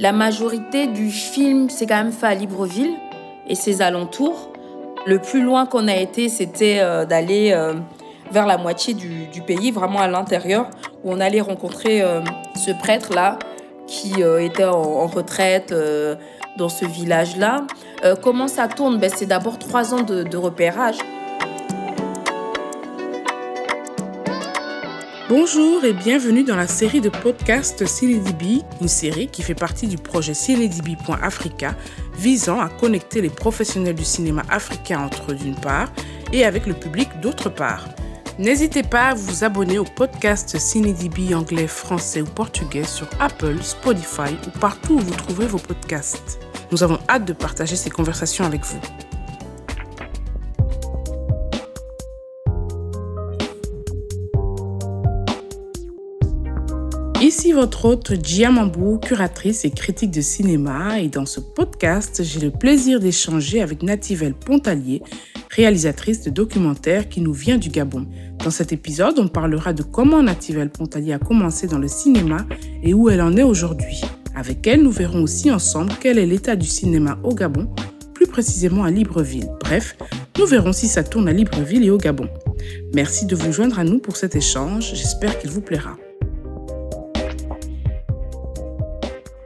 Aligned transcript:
La 0.00 0.12
majorité 0.12 0.86
du 0.86 1.10
film 1.10 1.68
s'est 1.68 1.86
quand 1.86 2.02
même 2.02 2.10
fait 2.10 2.26
à 2.26 2.34
Libreville 2.34 2.94
et 3.46 3.54
ses 3.54 3.82
alentours. 3.82 4.50
Le 5.06 5.18
plus 5.18 5.42
loin 5.42 5.66
qu'on 5.66 5.88
a 5.88 5.94
été, 5.94 6.30
c'était 6.30 6.78
euh, 6.80 7.04
d'aller 7.04 7.52
euh, 7.52 7.74
vers 8.32 8.46
la 8.46 8.56
moitié 8.56 8.94
du, 8.94 9.42
pays, 9.46 9.70
vraiment 9.70 9.98
à 9.98 10.08
l'intérieur, 10.08 10.70
où 11.04 11.12
on 11.12 11.20
allait 11.20 11.42
rencontrer 11.42 12.00
euh, 12.00 12.22
ce 12.56 12.70
prêtre-là 12.70 13.38
qui 13.86 14.22
était 14.22 14.64
en, 14.64 15.06
retraite 15.06 15.74
dans 16.56 16.68
ce 16.68 16.84
village-là. 16.86 17.66
comment 18.22 18.46
ça 18.46 18.68
tourne? 18.68 18.98
Ben, 18.98 19.10
C'est 19.12 19.26
d'abord 19.26 19.58
trois 19.58 19.92
ans 19.94 20.02
de 20.02 20.36
repérage. 20.36 20.98
Bonjour 25.30 25.84
et 25.84 25.92
bienvenue 25.92 26.42
dans 26.42 26.56
la 26.56 26.66
série 26.66 27.00
de 27.00 27.08
podcasts 27.08 27.86
CineDB, 27.86 28.64
une 28.80 28.88
série 28.88 29.28
qui 29.28 29.42
fait 29.42 29.54
partie 29.54 29.86
du 29.86 29.96
projet 29.96 30.34
CineDB.Africa 30.34 31.76
visant 32.18 32.58
à 32.58 32.68
connecter 32.68 33.20
les 33.20 33.30
professionnels 33.30 33.94
du 33.94 34.02
cinéma 34.02 34.42
africain 34.50 34.98
entre 34.98 35.30
eux 35.30 35.36
d'une 35.36 35.54
part 35.54 35.92
et 36.32 36.44
avec 36.44 36.66
le 36.66 36.74
public 36.74 37.08
d'autre 37.22 37.48
part. 37.48 37.86
N'hésitez 38.40 38.82
pas 38.82 39.10
à 39.10 39.14
vous 39.14 39.44
abonner 39.44 39.78
au 39.78 39.84
podcast 39.84 40.58
CineDB 40.58 41.32
anglais, 41.32 41.68
français 41.68 42.22
ou 42.22 42.26
portugais 42.26 42.82
sur 42.82 43.06
Apple, 43.20 43.62
Spotify 43.62 44.34
ou 44.48 44.58
partout 44.58 44.94
où 44.94 44.98
vous 44.98 45.14
trouvez 45.14 45.46
vos 45.46 45.58
podcasts. 45.58 46.40
Nous 46.72 46.82
avons 46.82 46.98
hâte 47.08 47.24
de 47.24 47.34
partager 47.34 47.76
ces 47.76 47.90
conversations 47.90 48.44
avec 48.44 48.64
vous. 48.64 48.80
Ici 57.30 57.52
votre 57.52 57.84
hôte 57.84 58.12
Giamambou, 58.24 58.98
curatrice 58.98 59.64
et 59.64 59.70
critique 59.70 60.10
de 60.10 60.20
cinéma, 60.20 60.98
et 60.98 61.06
dans 61.06 61.26
ce 61.26 61.38
podcast, 61.38 62.22
j'ai 62.24 62.40
le 62.40 62.50
plaisir 62.50 62.98
d'échanger 62.98 63.62
avec 63.62 63.84
Nativelle 63.84 64.34
Pontalier, 64.34 65.00
réalisatrice 65.48 66.22
de 66.22 66.30
documentaires 66.30 67.08
qui 67.08 67.20
nous 67.20 67.32
vient 67.32 67.56
du 67.56 67.68
Gabon. 67.68 68.08
Dans 68.42 68.50
cet 68.50 68.72
épisode, 68.72 69.20
on 69.20 69.28
parlera 69.28 69.72
de 69.72 69.84
comment 69.84 70.24
Nativelle 70.24 70.70
Pontalier 70.70 71.12
a 71.12 71.20
commencé 71.20 71.68
dans 71.68 71.78
le 71.78 71.86
cinéma 71.86 72.46
et 72.82 72.94
où 72.94 73.08
elle 73.08 73.22
en 73.22 73.36
est 73.36 73.44
aujourd'hui. 73.44 74.00
Avec 74.34 74.66
elle, 74.66 74.82
nous 74.82 74.90
verrons 74.90 75.22
aussi 75.22 75.52
ensemble 75.52 75.92
quel 76.00 76.18
est 76.18 76.26
l'état 76.26 76.56
du 76.56 76.66
cinéma 76.66 77.16
au 77.22 77.32
Gabon, 77.32 77.72
plus 78.12 78.26
précisément 78.26 78.82
à 78.82 78.90
Libreville. 78.90 79.50
Bref, 79.60 79.96
nous 80.36 80.46
verrons 80.46 80.72
si 80.72 80.88
ça 80.88 81.04
tourne 81.04 81.28
à 81.28 81.32
Libreville 81.32 81.84
et 81.84 81.90
au 81.90 81.96
Gabon. 81.96 82.26
Merci 82.92 83.24
de 83.24 83.36
vous 83.36 83.52
joindre 83.52 83.78
à 83.78 83.84
nous 83.84 84.00
pour 84.00 84.16
cet 84.16 84.34
échange, 84.34 84.94
j'espère 84.96 85.38
qu'il 85.38 85.50
vous 85.50 85.60
plaira. 85.60 85.96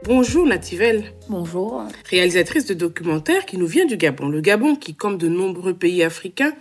Bonjour 0.07 0.45
Nativelle. 0.45 1.03
Bonjour. 1.29 1.83
Réalisatrice 2.11 2.67
de 2.67 2.75
documentaires 2.75 3.47
qui 3.47 3.57
nous 3.57 3.65
vient 3.65 3.87
du 3.87 3.97
Gabon. 3.97 4.27
Le 4.27 4.39
Gabon 4.39 4.75
qui, 4.75 4.93
comme 4.93 5.17
de 5.17 5.27
nombreux 5.27 5.73
pays 5.73 6.03
africains, 6.03 6.53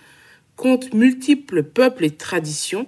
compte 0.56 0.94
multiples 0.94 1.62
peuples 1.62 2.06
et 2.06 2.10
traditions. 2.10 2.86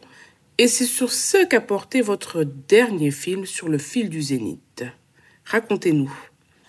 Et 0.57 0.67
c'est 0.67 0.87
sur 0.87 1.13
ce 1.13 1.45
qu'a 1.45 1.61
porté 1.61 2.01
votre 2.01 2.43
dernier 2.43 3.11
film 3.11 3.45
sur 3.45 3.69
le 3.69 3.77
fil 3.77 4.09
du 4.09 4.23
zénith. 4.23 4.83
Racontez-nous. 5.45 6.11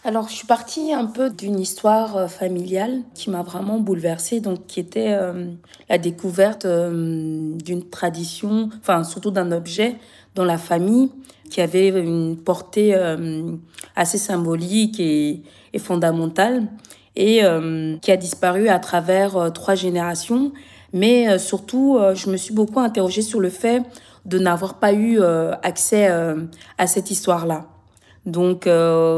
Alors, 0.03 0.27
je 0.27 0.33
suis 0.33 0.47
partie 0.47 0.91
un 0.91 1.05
peu 1.05 1.29
d'une 1.29 1.57
histoire 1.57 2.17
euh, 2.17 2.27
familiale 2.27 3.03
qui 3.13 3.29
m'a 3.29 3.41
vraiment 3.41 3.79
bouleversée, 3.79 4.41
donc 4.41 4.67
qui 4.67 4.81
était 4.81 5.13
euh, 5.13 5.45
la 5.89 5.97
découverte 5.97 6.65
euh, 6.65 7.53
d'une 7.55 7.89
tradition, 7.89 8.69
enfin 8.79 9.05
surtout 9.05 9.31
d'un 9.31 9.53
objet 9.53 9.95
dans 10.35 10.45
la 10.45 10.57
famille 10.57 11.09
qui 11.49 11.61
avait 11.61 11.89
une 11.89 12.37
portée 12.37 12.93
euh, 12.95 13.51
assez 13.95 14.17
symbolique 14.17 14.99
et, 14.99 15.41
fondamentale 15.79 16.63
et 17.15 17.43
euh, 17.43 17.97
qui 18.01 18.11
a 18.11 18.17
disparu 18.17 18.67
à 18.67 18.79
travers 18.79 19.37
euh, 19.37 19.49
trois 19.49 19.75
générations. 19.75 20.51
Mais 20.93 21.37
surtout, 21.37 21.99
je 22.15 22.29
me 22.29 22.37
suis 22.37 22.53
beaucoup 22.53 22.79
interrogée 22.79 23.21
sur 23.21 23.41
le 23.41 23.49
fait 23.49 23.83
de 24.25 24.39
n'avoir 24.39 24.75
pas 24.75 24.93
eu 24.93 25.19
accès 25.61 26.07
à 26.77 26.87
cette 26.87 27.11
histoire-là. 27.11 27.65
Donc 28.25 28.69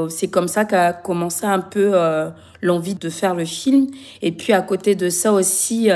c'est 0.09 0.27
comme 0.29 0.47
ça 0.47 0.65
qu'a 0.65 0.93
commencé 0.93 1.45
un 1.45 1.59
peu 1.59 1.93
l'envie 2.63 2.95
de 2.95 3.09
faire 3.09 3.35
le 3.35 3.45
film. 3.45 3.85
Et 4.23 4.31
puis 4.31 4.51
à 4.51 4.63
côté 4.63 4.95
de 4.95 5.09
ça 5.09 5.31
aussi, 5.31 5.89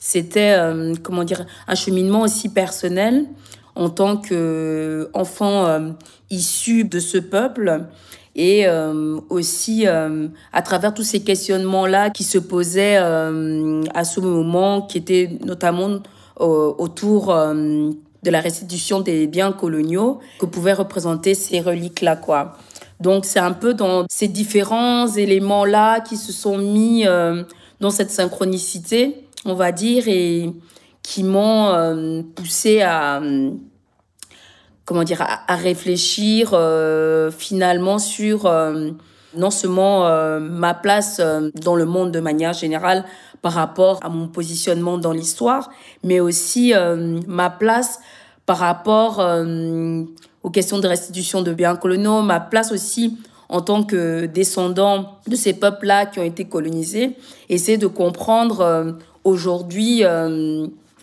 c'était 0.00 0.56
comment 1.02 1.24
dire 1.24 1.44
un 1.68 1.74
cheminement 1.74 2.22
aussi 2.22 2.48
personnel 2.48 3.26
en 3.76 3.90
tant 3.90 4.16
qu'enfant 4.16 5.66
euh, 5.66 5.90
issu 6.30 6.84
de 6.84 6.98
ce 6.98 7.18
peuple 7.18 7.84
et 8.34 8.66
euh, 8.66 9.20
aussi 9.28 9.86
euh, 9.86 10.28
à 10.52 10.62
travers 10.62 10.92
tous 10.92 11.04
ces 11.04 11.20
questionnements-là 11.20 12.10
qui 12.10 12.24
se 12.24 12.38
posaient 12.38 12.96
à 12.96 14.04
ce 14.04 14.20
moment, 14.20 14.82
qui 14.82 14.98
étaient 14.98 15.38
notamment 15.44 16.00
autour 16.38 17.28
de 17.28 18.30
la 18.30 18.40
restitution 18.40 19.00
des 19.00 19.26
biens 19.26 19.52
coloniaux 19.52 20.20
que 20.38 20.46
pouvaient 20.46 20.74
représenter 20.74 21.34
ces 21.34 21.60
reliques-là, 21.60 22.16
quoi. 22.16 22.56
Donc 23.00 23.24
c'est 23.24 23.38
un 23.38 23.52
peu 23.52 23.72
dans 23.74 24.04
ces 24.10 24.28
différents 24.28 25.06
éléments-là 25.06 26.00
qui 26.00 26.16
se 26.16 26.32
sont 26.32 26.58
mis 26.58 27.04
dans 27.80 27.90
cette 27.90 28.10
synchronicité, 28.10 29.24
on 29.46 29.54
va 29.54 29.72
dire, 29.72 30.08
et 30.08 30.50
qui 31.06 31.22
m'ont 31.22 32.24
poussé 32.34 32.82
à 32.82 33.20
comment 34.86 35.02
dire, 35.02 35.20
à, 35.20 35.56
réfléchir 35.56 36.50
euh, 36.52 37.30
finalement 37.30 37.98
sur 37.98 38.46
euh, 38.46 38.90
non 39.36 39.50
seulement 39.50 40.06
euh, 40.06 40.38
ma 40.40 40.72
place 40.72 41.20
dans 41.54 41.74
le 41.74 41.84
monde 41.84 42.12
de 42.12 42.20
manière 42.20 42.54
générale 42.54 43.04
par 43.42 43.52
rapport 43.52 43.98
à 44.02 44.08
mon 44.08 44.28
positionnement 44.28 44.96
dans 44.96 45.12
l'histoire, 45.12 45.70
mais 46.02 46.20
aussi 46.20 46.72
ma 47.26 47.50
place 47.50 48.00
par 48.46 48.58
rapport 48.58 49.22
aux 50.42 50.50
questions 50.50 50.78
de 50.78 50.88
restitution 50.88 51.42
de 51.42 51.52
biens 51.52 51.76
coloniaux, 51.76 52.22
ma 52.22 52.40
place 52.40 52.72
aussi 52.72 53.18
en 53.48 53.60
tant 53.60 53.84
que 53.84 54.26
descendant 54.26 55.18
de 55.28 55.36
ces 55.36 55.52
peuples-là 55.52 56.06
qui 56.06 56.18
ont 56.18 56.24
été 56.24 56.46
colonisés, 56.46 57.16
essayer 57.48 57.78
de 57.78 57.86
comprendre 57.86 58.96
aujourd'hui 59.22 60.02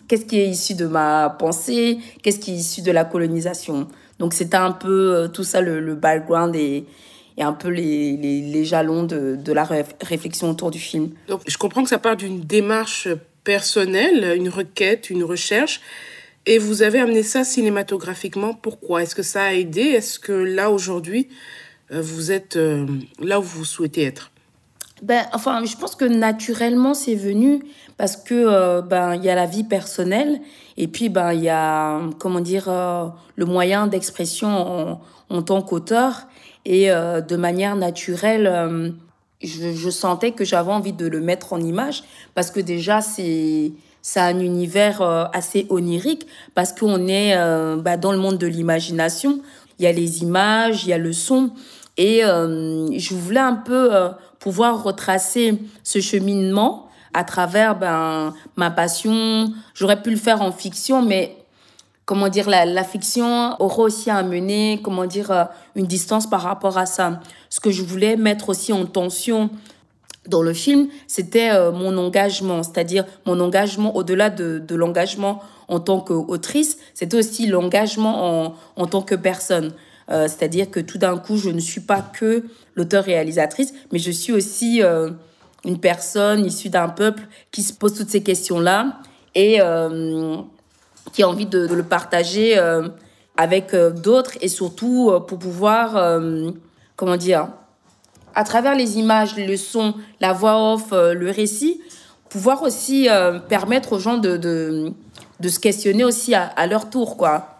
qu'est-ce 0.08 0.24
qui 0.24 0.38
est 0.38 0.48
issu 0.48 0.74
de 0.74 0.86
ma 0.86 1.30
pensée, 1.38 1.98
qu'est-ce 2.22 2.38
qui 2.38 2.52
est 2.52 2.56
issu 2.56 2.82
de 2.82 2.90
la 2.90 3.04
colonisation? 3.04 3.88
Donc 4.18 4.34
c'était 4.34 4.56
un 4.56 4.72
peu 4.72 5.14
euh, 5.14 5.28
tout 5.28 5.44
ça 5.44 5.60
le, 5.60 5.94
background 5.94 6.54
et, 6.54 6.84
et, 7.36 7.42
un 7.42 7.52
peu 7.52 7.68
les, 7.68 8.16
les, 8.16 8.64
jalons 8.64 9.02
de, 9.02 9.36
de, 9.36 9.52
la 9.52 9.64
réflexion 9.64 10.50
autour 10.50 10.70
du 10.70 10.78
film. 10.78 11.10
Donc 11.28 11.42
je 11.46 11.58
comprends 11.58 11.82
que 11.82 11.88
ça 11.88 11.98
part 11.98 12.16
d'une 12.16 12.40
démarche 12.40 13.08
personnelle, 13.42 14.36
une 14.36 14.48
requête, 14.48 15.10
une 15.10 15.24
recherche. 15.24 15.80
Et 16.46 16.58
vous 16.58 16.82
avez 16.82 17.00
amené 17.00 17.22
ça 17.22 17.42
cinématographiquement. 17.42 18.52
Pourquoi? 18.54 19.02
Est-ce 19.02 19.14
que 19.14 19.22
ça 19.22 19.44
a 19.44 19.52
aidé? 19.52 19.80
Est-ce 19.80 20.18
que 20.18 20.32
là, 20.32 20.70
aujourd'hui, 20.70 21.28
euh, 21.90 22.02
vous 22.02 22.32
êtes 22.32 22.56
euh, 22.56 22.86
là 23.18 23.40
où 23.40 23.42
vous 23.42 23.64
souhaitez 23.64 24.04
être? 24.04 24.30
Ben, 25.02 25.26
enfin, 25.32 25.64
je 25.64 25.76
pense 25.76 25.96
que 25.96 26.04
naturellement, 26.04 26.94
c'est 26.94 27.14
venu 27.14 27.62
parce 27.96 28.16
que 28.16 28.34
euh, 28.34 28.82
ben 28.82 29.14
il 29.14 29.24
y 29.24 29.30
a 29.30 29.34
la 29.34 29.46
vie 29.46 29.64
personnelle 29.64 30.40
et 30.76 30.88
puis 30.88 31.08
ben 31.08 31.32
il 31.32 31.42
y 31.42 31.48
a 31.48 32.00
comment 32.18 32.40
dire 32.40 32.68
euh, 32.68 33.06
le 33.36 33.44
moyen 33.44 33.86
d'expression 33.86 34.98
en, 35.30 35.42
tant 35.42 35.62
qu'auteur 35.62 36.26
et 36.64 36.90
euh, 36.90 37.20
de 37.20 37.36
manière 37.36 37.76
naturelle 37.76 38.94
je, 39.42 39.72
je, 39.72 39.90
sentais 39.90 40.32
que 40.32 40.44
j'avais 40.44 40.72
envie 40.72 40.92
de 40.92 41.06
le 41.06 41.20
mettre 41.20 41.52
en 41.52 41.60
image 41.60 42.04
parce 42.34 42.50
que 42.50 42.60
déjà 42.60 43.00
c'est 43.00 43.72
a 44.16 44.24
un 44.26 44.38
univers 44.38 45.00
assez 45.32 45.66
onirique 45.70 46.26
parce 46.54 46.72
qu'on 46.72 47.08
est 47.08 47.34
ben, 47.78 47.96
dans 47.96 48.12
le 48.12 48.18
monde 48.18 48.36
de 48.38 48.46
l'imagination. 48.46 49.40
Il 49.78 49.84
y 49.84 49.88
a 49.88 49.92
les 49.92 50.22
images 50.22 50.84
il 50.84 50.90
y 50.90 50.92
a 50.92 50.98
le 50.98 51.12
son 51.12 51.50
et 51.96 52.20
je 52.20 53.14
voulais 53.14 53.40
un 53.40 53.54
peu 53.54 53.90
pouvoir 54.38 54.82
retracer 54.82 55.58
ce 55.82 56.00
cheminement 56.00 56.88
à 57.14 57.24
travers 57.24 57.78
ben, 57.78 58.34
ma 58.56 58.70
passion. 58.70 59.52
J'aurais 59.74 60.02
pu 60.02 60.10
le 60.10 60.16
faire 60.16 60.42
en 60.42 60.52
fiction, 60.52 61.00
mais 61.00 61.36
comment 62.04 62.28
dire, 62.28 62.50
la, 62.50 62.84
fiction 62.84 63.60
aurait 63.60 63.82
aussi 63.82 64.10
amené, 64.10 64.80
comment 64.82 65.06
dire, 65.06 65.30
euh, 65.30 65.44
une 65.76 65.86
distance 65.86 66.28
par 66.28 66.42
rapport 66.42 66.76
à 66.76 66.86
ça. 66.86 67.20
Ce 67.48 67.60
que 67.60 67.70
je 67.70 67.82
voulais 67.82 68.16
mettre 68.16 68.50
aussi 68.50 68.72
en 68.72 68.84
tension 68.84 69.48
dans 70.28 70.42
le 70.42 70.52
film, 70.52 70.88
c'était 71.06 71.50
euh, 71.50 71.70
mon 71.70 71.96
engagement, 71.96 72.62
c'est-à-dire 72.62 73.04
mon 73.26 73.40
engagement 73.40 73.94
au-delà 73.96 74.30
de, 74.30 74.58
de 74.58 74.74
l'engagement 74.74 75.42
en 75.68 75.80
tant 75.80 76.00
qu'autrice, 76.00 76.78
c'était 76.92 77.16
aussi 77.16 77.46
l'engagement 77.46 78.46
en, 78.46 78.54
en 78.76 78.86
tant 78.86 79.02
que 79.02 79.14
personne. 79.14 79.72
Euh, 80.10 80.28
c'est-à-dire 80.28 80.70
que 80.70 80.80
tout 80.80 80.98
d'un 80.98 81.16
coup, 81.16 81.38
je 81.38 81.48
ne 81.48 81.60
suis 81.60 81.80
pas 81.80 82.02
que 82.02 82.44
l'auteur-réalisatrice, 82.74 83.72
mais 83.92 83.98
je 83.98 84.10
suis 84.10 84.32
aussi 84.32 84.82
une 85.64 85.78
personne 85.78 86.44
issue 86.44 86.68
d'un 86.68 86.88
peuple 86.88 87.22
qui 87.50 87.62
se 87.62 87.72
pose 87.72 87.94
toutes 87.94 88.10
ces 88.10 88.22
questions-là 88.22 88.98
et 89.34 89.60
euh, 89.60 90.36
qui 91.12 91.22
a 91.22 91.28
envie 91.28 91.46
de, 91.46 91.66
le 91.66 91.82
partager 91.82 92.58
avec 93.36 93.74
d'autres 93.74 94.32
et 94.40 94.48
surtout 94.48 95.12
pour 95.26 95.38
pouvoir 95.38 96.20
comment 96.96 97.16
dire, 97.16 97.48
à 98.34 98.44
travers 98.44 98.74
les 98.74 98.98
images, 98.98 99.36
le 99.36 99.56
son, 99.56 99.94
la 100.20 100.32
voix 100.32 100.74
off, 100.74 100.92
euh, 100.92 101.14
le 101.14 101.30
récit, 101.30 101.80
pouvoir 102.28 102.62
aussi 102.62 103.08
euh, 103.08 103.38
permettre 103.38 103.92
aux 103.92 103.98
gens 103.98 104.18
de, 104.18 104.36
de, 104.36 104.92
de, 105.40 105.48
se 105.48 105.60
questionner 105.60 106.04
aussi 106.04 106.34
à, 106.34 106.44
à, 106.44 106.66
leur 106.66 106.90
tour, 106.90 107.16
quoi. 107.16 107.53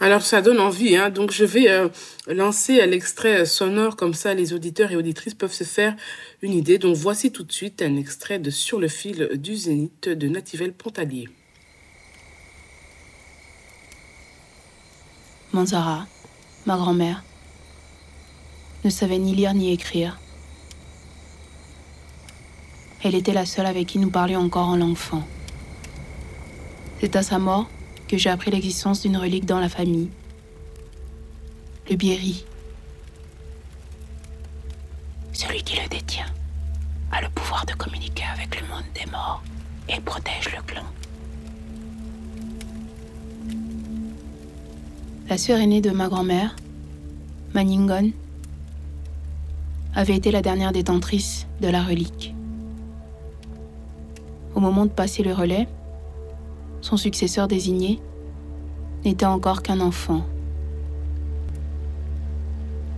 Alors 0.00 0.22
ça 0.22 0.42
donne 0.42 0.60
envie, 0.60 0.94
hein. 0.94 1.10
donc 1.10 1.32
je 1.32 1.44
vais 1.44 1.68
euh, 1.68 1.88
lancer 2.28 2.86
l'extrait 2.86 3.44
sonore, 3.44 3.96
comme 3.96 4.14
ça 4.14 4.32
les 4.32 4.52
auditeurs 4.52 4.92
et 4.92 4.96
auditrices 4.96 5.34
peuvent 5.34 5.52
se 5.52 5.64
faire 5.64 5.96
une 6.40 6.52
idée. 6.52 6.78
Donc 6.78 6.94
voici 6.94 7.32
tout 7.32 7.42
de 7.42 7.50
suite 7.50 7.82
un 7.82 7.96
extrait 7.96 8.38
de 8.38 8.50
Sur 8.50 8.78
le 8.78 8.86
fil 8.86 9.30
du 9.34 9.56
zénith 9.56 10.08
de 10.08 10.28
Nativelle 10.28 10.72
Pontalier. 10.72 11.28
Manzara, 15.52 16.06
ma 16.64 16.76
grand-mère, 16.76 17.24
ne 18.84 18.90
savait 18.90 19.18
ni 19.18 19.34
lire 19.34 19.52
ni 19.54 19.72
écrire. 19.72 20.20
Elle 23.02 23.16
était 23.16 23.32
la 23.32 23.46
seule 23.46 23.66
avec 23.66 23.88
qui 23.88 23.98
nous 23.98 24.10
parlions 24.10 24.40
encore 24.40 24.68
en 24.68 24.76
langue. 24.76 24.96
C'est 27.00 27.16
à 27.16 27.22
sa 27.22 27.38
mort 27.40 27.68
que 28.08 28.16
j'ai 28.16 28.30
appris 28.30 28.50
l'existence 28.50 29.02
d'une 29.02 29.16
relique 29.16 29.44
dans 29.44 29.60
la 29.60 29.68
famille. 29.68 30.08
Le 31.88 31.96
Bieri. 31.96 32.44
Celui 35.32 35.62
qui 35.62 35.76
le 35.80 35.88
détient 35.88 36.26
a 37.12 37.20
le 37.20 37.28
pouvoir 37.28 37.64
de 37.66 37.74
communiquer 37.74 38.24
avec 38.34 38.60
le 38.60 38.66
monde 38.66 38.84
des 38.94 39.08
morts 39.10 39.42
et 39.88 40.00
protège 40.00 40.50
le 40.56 40.62
clan. 40.62 40.82
La 45.28 45.36
sœur 45.36 45.58
aînée 45.58 45.82
de 45.82 45.90
ma 45.90 46.08
grand-mère, 46.08 46.56
Maningon, 47.54 48.12
avait 49.94 50.16
été 50.16 50.30
la 50.30 50.42
dernière 50.42 50.72
détentrice 50.72 51.46
de 51.60 51.68
la 51.68 51.82
relique. 51.82 52.34
Au 54.54 54.60
moment 54.60 54.86
de 54.86 54.90
passer 54.90 55.22
le 55.22 55.34
relais, 55.34 55.68
son 56.88 56.96
successeur 56.96 57.48
désigné 57.48 58.00
n'était 59.04 59.26
encore 59.26 59.62
qu'un 59.62 59.80
enfant. 59.80 60.24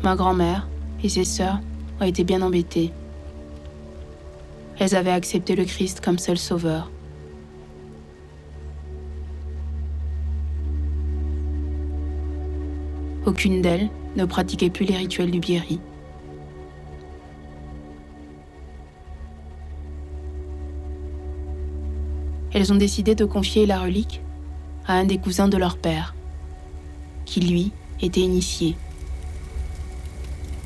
Ma 0.05 0.15
grand-mère 0.15 0.69
et 1.03 1.09
ses 1.09 1.25
sœurs 1.25 1.59
ont 2.01 2.05
été 2.05 2.23
bien 2.23 2.41
embêtées. 2.41 2.93
Elles 4.79 4.95
avaient 4.95 5.11
accepté 5.11 5.57
le 5.57 5.65
Christ 5.65 6.01
comme 6.01 6.21
seul 6.21 6.39
sauveur. 6.39 6.89
Aucune 13.27 13.61
d'elles 13.61 13.91
ne 14.15 14.25
pratiquait 14.25 14.71
plus 14.71 14.87
les 14.87 14.99
rituels 14.99 15.33
du 15.33 15.41
Bieri. 15.41 15.81
Elles 22.53 22.73
ont 22.73 22.77
décidé 22.77 23.15
de 23.15 23.25
confier 23.25 23.67
la 23.67 23.81
relique 23.81 24.21
à 24.87 24.95
un 24.95 25.05
des 25.05 25.19
cousins 25.19 25.49
de 25.49 25.57
leur 25.57 25.77
père, 25.77 26.15
qui 27.25 27.41
lui 27.41 27.73
était 28.01 28.21
initié. 28.21 28.77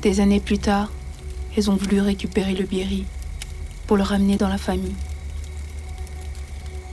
Des 0.01 0.19
années 0.19 0.39
plus 0.39 0.59
tard, 0.59 0.91
elles 1.55 1.69
ont 1.69 1.75
voulu 1.75 1.99
récupérer 1.99 2.53
le 2.53 2.65
Bieri 2.65 3.05
pour 3.87 3.97
le 3.97 4.03
ramener 4.03 4.37
dans 4.37 4.49
la 4.49 4.57
famille. 4.57 4.95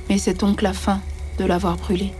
Mais 0.09 0.19
c'est 0.19 0.41
donc 0.41 0.62
la 0.62 0.73
fin 0.73 1.00
de 1.38 1.45
l'avoir 1.45 1.77
brûlé. 1.77 2.12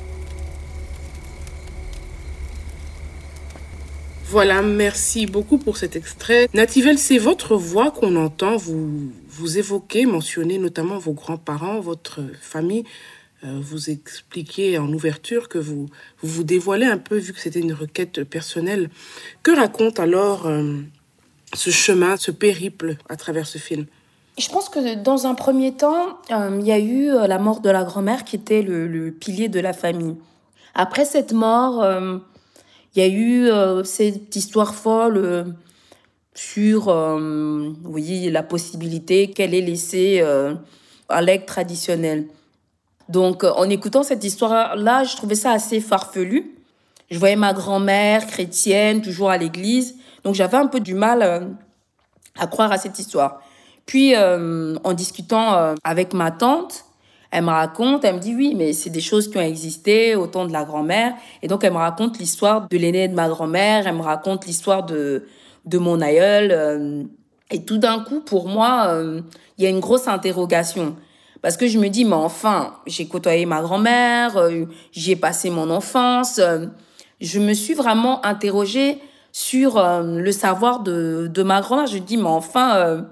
Voilà, 4.33 4.63
merci 4.63 5.27
beaucoup 5.27 5.59
pour 5.59 5.77
cet 5.77 5.95
extrait. 5.95 6.49
Nativelle, 6.55 6.99
c'est 6.99 7.19
votre 7.19 7.55
voix 7.57 7.91
qu'on 7.91 8.17
entend. 8.17 8.57
Vous, 8.57 9.13
vous 9.33 9.59
évoquez, 9.59 10.05
mentionnez 10.05 10.59
notamment 10.59 10.99
vos 10.99 11.13
grands-parents, 11.13 11.81
votre 11.81 12.21
famille. 12.41 12.85
Euh, 13.45 13.59
vous 13.61 13.91
expliquez 13.91 14.79
en 14.79 14.93
ouverture 14.93 15.49
que 15.49 15.59
vous, 15.59 15.89
vous, 16.23 16.45
dévoilez 16.45 16.87
un 16.87 16.99
peu, 16.99 17.17
vu 17.17 17.33
que 17.33 17.41
c'était 17.41 17.61
une 17.61 17.73
requête 17.73 18.25
personnelle. 18.25 18.91
Que 19.43 19.51
raconte 19.51 19.99
alors 19.99 20.47
euh, 20.47 20.77
ce 21.55 21.71
chemin, 21.71 22.17
ce 22.17 22.31
périple 22.31 22.97
à 23.09 23.17
travers 23.17 23.47
ce 23.47 23.59
film? 23.59 23.87
Je 24.39 24.49
pense 24.49 24.69
que 24.69 25.03
dans 25.03 25.27
un 25.27 25.35
premier 25.35 25.73
temps, 25.73 26.19
euh, 26.31 26.59
il 26.61 26.67
y 26.67 26.73
a 26.73 26.79
eu 26.79 27.11
la 27.27 27.39
mort 27.39 27.61
de 27.61 27.71
la 27.71 27.85
grand-mère 27.85 28.25
qui 28.25 28.37
était 28.37 28.63
le, 28.63 29.11
pilier 29.11 29.49
de 29.49 29.61
la 29.61 29.73
famille. 29.73 30.17
Après 30.75 31.05
cette 31.05 31.33
mort, 31.33 31.85
il 32.95 33.03
y 33.03 33.05
a 33.05 33.09
eu 33.09 33.51
cette 33.85 34.35
histoire 34.35 34.75
folle 34.75 35.55
sur 36.35 36.89
euh, 36.89 37.73
oui, 37.85 38.31
la 38.31 38.43
possibilité 38.43 39.31
qu'elle 39.31 39.55
ait 39.55 39.61
laissé 39.61 40.23
un 41.09 41.21
legs 41.21 41.45
traditionnel. 41.45 42.27
Donc, 43.09 43.45
en 43.45 43.69
écoutant 43.69 44.03
cette 44.03 44.25
histoire-là, 44.25 45.05
je 45.05 45.17
trouvais 45.17 45.35
ça 45.35 45.53
assez 45.53 45.81
farfelu. 45.81 46.53
Je 47.11 47.19
voyais 47.19 47.37
ma 47.37 47.53
grand-mère 47.53 48.27
chrétienne, 48.27 49.03
toujours 49.03 49.31
à 49.31 49.37
l'église. 49.37 49.97
Donc, 50.25 50.35
j'avais 50.35 50.57
un 50.57 50.67
peu 50.67 50.81
du 50.81 50.95
mal 50.95 51.55
à 52.39 52.47
croire 52.47 52.73
à 52.73 52.79
cette 52.79 52.99
histoire. 52.99 53.43
Puis, 53.85 54.17
en 54.17 54.93
discutant 54.95 55.75
avec 55.85 56.15
ma 56.15 56.31
tante, 56.31 56.87
elle 57.33 57.45
me 57.45 57.51
raconte, 57.51 58.05
elle 58.05 58.17
me 58.17 58.21
dit 58.21 58.35
oui, 58.37 58.55
mais 58.55 58.75
c'est 58.75 58.91
des 58.91 59.01
choses 59.01 59.31
qui 59.31 59.39
ont 59.39 59.43
existé 59.43 60.15
au 60.15 60.27
temps 60.27 60.47
de 60.47 60.53
la 60.53 60.65
grand-mère. 60.65 61.15
Et 61.41 61.49
donc, 61.49 61.65
elle 61.65 61.73
me 61.73 61.79
raconte 61.79 62.19
l'histoire 62.19 62.69
de 62.69 62.77
l'aîné 62.77 63.09
de 63.09 63.15
ma 63.15 63.29
grand-mère, 63.29 63.87
elle 63.87 63.95
me 63.95 64.03
raconte 64.03 64.47
l'histoire 64.47 64.85
de, 64.85 65.25
de 65.65 65.79
mon 65.79 66.01
aïeul. 66.01 66.51
Euh, 66.53 67.05
et 67.51 67.65
tout 67.65 67.79
d'un 67.79 68.01
coup, 68.01 68.21
pour 68.21 68.49
moi, 68.49 68.87
euh, 68.89 69.21
il 69.59 69.65
y 69.65 69.67
a 69.67 69.71
une 69.71 69.81
grosse 69.81 70.09
interrogation. 70.09 70.97
Parce 71.43 71.57
que 71.57 71.67
je 71.67 71.79
me 71.79 71.89
dis, 71.89 72.05
mais 72.05 72.15
enfin, 72.15 72.75
j'ai 72.87 73.07
côtoyé 73.07 73.47
ma 73.47 73.61
grand-mère, 73.63 74.37
euh, 74.37 74.65
j'y 74.93 75.13
ai 75.13 75.17
passé 75.17 75.51
mon 75.51 75.71
enfance. 75.71 76.41
je 77.21 77.39
me 77.39 77.53
suis 77.53 77.75
vraiment 77.75 78.25
interrogée 78.25 78.99
sur 79.33 79.83
le 79.83 80.33
savoir 80.33 80.81
de, 80.81 81.29
de 81.33 81.43
ma 81.43 81.61
grand-mère. 81.61 81.87
Je 81.87 81.97
me 81.97 82.01
dis, 82.01 82.17
mais 82.17 82.29
enfin, 82.29 83.05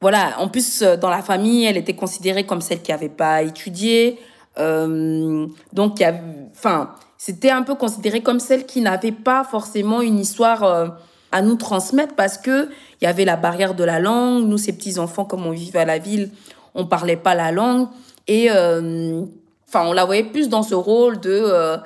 voilà, 0.00 0.34
en 0.38 0.48
plus, 0.48 0.82
dans 0.82 1.10
la 1.10 1.22
famille, 1.22 1.64
elle 1.64 1.76
était 1.76 1.94
considérée 1.94 2.44
comme 2.46 2.60
celle 2.60 2.82
qui 2.82 2.90
n'avait 2.90 3.08
pas 3.10 3.42
étudié. 3.42 4.18
Donc, 4.56 6.02
enfin, 6.52 6.94
c'était 7.18 7.50
un 7.50 7.62
peu 7.62 7.74
considéré 7.74 8.22
comme 8.22 8.40
celle 8.40 8.64
qui 8.64 8.80
n'avait 8.80 9.12
pas 9.12 9.44
forcément 9.44 10.00
une 10.00 10.18
histoire 10.18 10.96
à 11.34 11.42
nous 11.42 11.56
transmettre 11.56 12.14
parce 12.14 12.38
que 12.38 12.70
il 13.00 13.04
y 13.04 13.06
avait 13.06 13.26
la 13.26 13.36
barrière 13.36 13.74
de 13.74 13.84
la 13.84 13.98
langue. 13.98 14.46
Nous, 14.46 14.56
ces 14.56 14.72
petits 14.72 14.98
enfants, 14.98 15.26
comme 15.26 15.46
on 15.46 15.50
vivait 15.50 15.80
à 15.80 15.84
la 15.84 15.98
ville, 15.98 16.30
on 16.74 16.86
parlait 16.86 17.16
pas 17.16 17.34
la 17.34 17.52
langue 17.52 17.88
et 18.26 18.48
enfin, 18.50 19.86
on 19.86 19.92
la 19.92 20.06
voyait 20.06 20.24
plus 20.24 20.48
dans 20.48 20.62
ce 20.62 20.74
rôle 20.74 21.20
de 21.20 21.76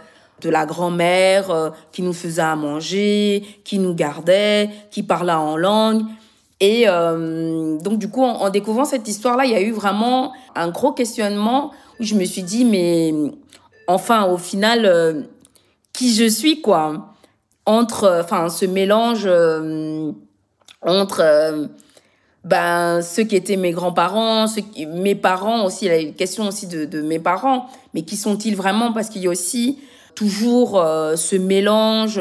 de 0.40 0.50
la 0.50 0.66
grand-mère 0.66 1.72
qui 1.90 2.02
nous 2.02 2.12
faisait 2.12 2.42
à 2.42 2.54
manger, 2.54 3.42
qui 3.64 3.80
nous 3.80 3.94
gardait, 3.94 4.70
qui 4.92 5.02
parlait 5.02 5.32
en 5.32 5.56
langue. 5.56 6.02
Et 6.60 6.84
euh, 6.88 7.78
donc, 7.78 7.98
du 7.98 8.08
coup, 8.08 8.22
en, 8.22 8.50
découvrant 8.50 8.84
cette 8.84 9.06
histoire-là, 9.06 9.44
il 9.44 9.52
y 9.52 9.54
a 9.54 9.60
eu 9.60 9.70
vraiment 9.70 10.32
un 10.54 10.68
gros 10.68 10.92
questionnement 10.92 11.72
où 12.00 12.04
je 12.04 12.14
me 12.14 12.24
suis 12.24 12.42
dit, 12.42 12.64
mais 12.64 13.14
enfin, 13.86 14.26
au 14.26 14.38
final, 14.38 14.84
euh, 14.84 15.22
qui 15.92 16.12
je 16.12 16.28
suis, 16.28 16.60
quoi 16.60 17.14
Entre, 17.68 18.20
enfin, 18.24 18.48
ce 18.48 18.64
mélange 18.64 19.24
euh, 19.26 20.10
entre 20.80 21.68
ben, 22.44 23.02
ceux 23.02 23.24
qui 23.24 23.36
étaient 23.36 23.56
mes 23.56 23.72
grands-parents, 23.72 24.46
mes 24.94 25.14
parents 25.14 25.66
aussi, 25.66 25.84
il 25.84 25.88
y 25.88 25.90
a 25.90 25.98
une 25.98 26.14
question 26.14 26.48
aussi 26.48 26.66
de, 26.66 26.86
de 26.86 27.02
mes 27.02 27.18
parents, 27.18 27.66
mais 27.92 28.02
qui 28.02 28.16
sont-ils 28.16 28.56
vraiment? 28.56 28.92
Parce 28.92 29.10
qu'il 29.10 29.22
y 29.22 29.26
a 29.26 29.30
aussi 29.30 29.78
toujours 30.14 30.82
ce 31.14 31.36
mélange 31.36 32.20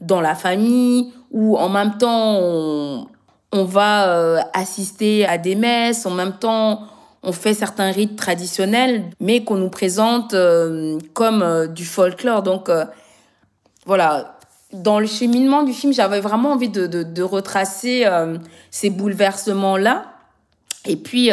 dans 0.00 0.20
la 0.20 0.34
famille 0.34 1.12
où 1.30 1.56
en 1.56 1.68
même 1.68 1.98
temps 1.98 2.38
on, 3.52 3.64
va 3.64 4.08
euh, 4.10 4.40
assister 4.52 5.26
à 5.26 5.38
des 5.38 5.54
messes, 5.54 6.06
en 6.06 6.10
même 6.10 6.32
temps 6.32 6.82
on 7.22 7.32
fait 7.32 7.54
certains 7.54 7.90
rites 7.90 8.16
traditionnels, 8.16 9.10
mais 9.20 9.44
qu'on 9.44 9.56
nous 9.56 9.70
présente 9.70 10.34
euh, 10.34 10.98
comme 11.14 11.42
euh, 11.42 11.66
du 11.66 11.84
folklore. 11.84 12.42
Donc 12.42 12.70
voilà, 13.86 14.37
dans 14.72 15.00
le 15.00 15.06
cheminement 15.06 15.62
du 15.62 15.72
film, 15.72 15.92
j'avais 15.92 16.20
vraiment 16.20 16.52
envie 16.52 16.68
de, 16.68 16.86
de, 16.86 17.22
retracer 17.22 18.06
ces 18.70 18.90
bouleversements-là, 18.90 20.12
et 20.84 20.96
puis 20.96 21.30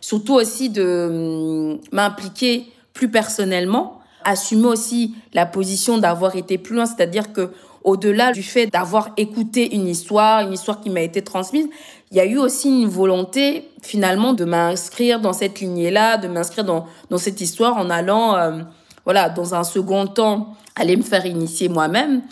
surtout 0.00 0.34
aussi 0.34 0.70
de 0.70 1.78
m'impliquer 1.90 2.66
plus 2.92 3.10
personnellement, 3.10 4.00
assumer 4.24 4.66
aussi 4.66 5.14
la 5.34 5.46
position 5.46 5.98
d'avoir 5.98 6.36
été 6.36 6.58
plus 6.58 6.76
loin, 6.76 6.86
c'est-à-dire 6.86 7.32
que 7.32 7.50
au-delà 7.86 8.32
du 8.32 8.42
fait 8.42 8.66
d'avoir 8.66 9.10
écouté 9.16 9.76
une 9.76 9.86
histoire, 9.86 10.40
une 10.40 10.52
histoire 10.52 10.80
qui 10.80 10.90
m'a 10.90 11.02
été 11.02 11.22
transmise, 11.22 11.68
il 12.10 12.16
y 12.16 12.20
a 12.20 12.24
eu 12.24 12.36
aussi 12.36 12.68
une 12.68 12.88
volonté 12.88 13.68
finalement 13.80 14.32
de 14.32 14.44
m'inscrire 14.44 15.20
dans 15.20 15.32
cette 15.32 15.60
lignée-là, 15.60 16.16
de 16.16 16.26
m'inscrire 16.26 16.64
dans, 16.64 16.86
dans 17.10 17.18
cette 17.18 17.40
histoire 17.40 17.76
en 17.76 17.88
allant, 17.88 18.34
euh, 18.34 18.62
voilà, 19.04 19.28
dans 19.28 19.54
un 19.54 19.62
second 19.62 20.08
temps, 20.08 20.56
aller 20.74 20.96
me 20.96 21.02
faire 21.02 21.24
initier 21.26 21.68
moi-même. 21.68 22.22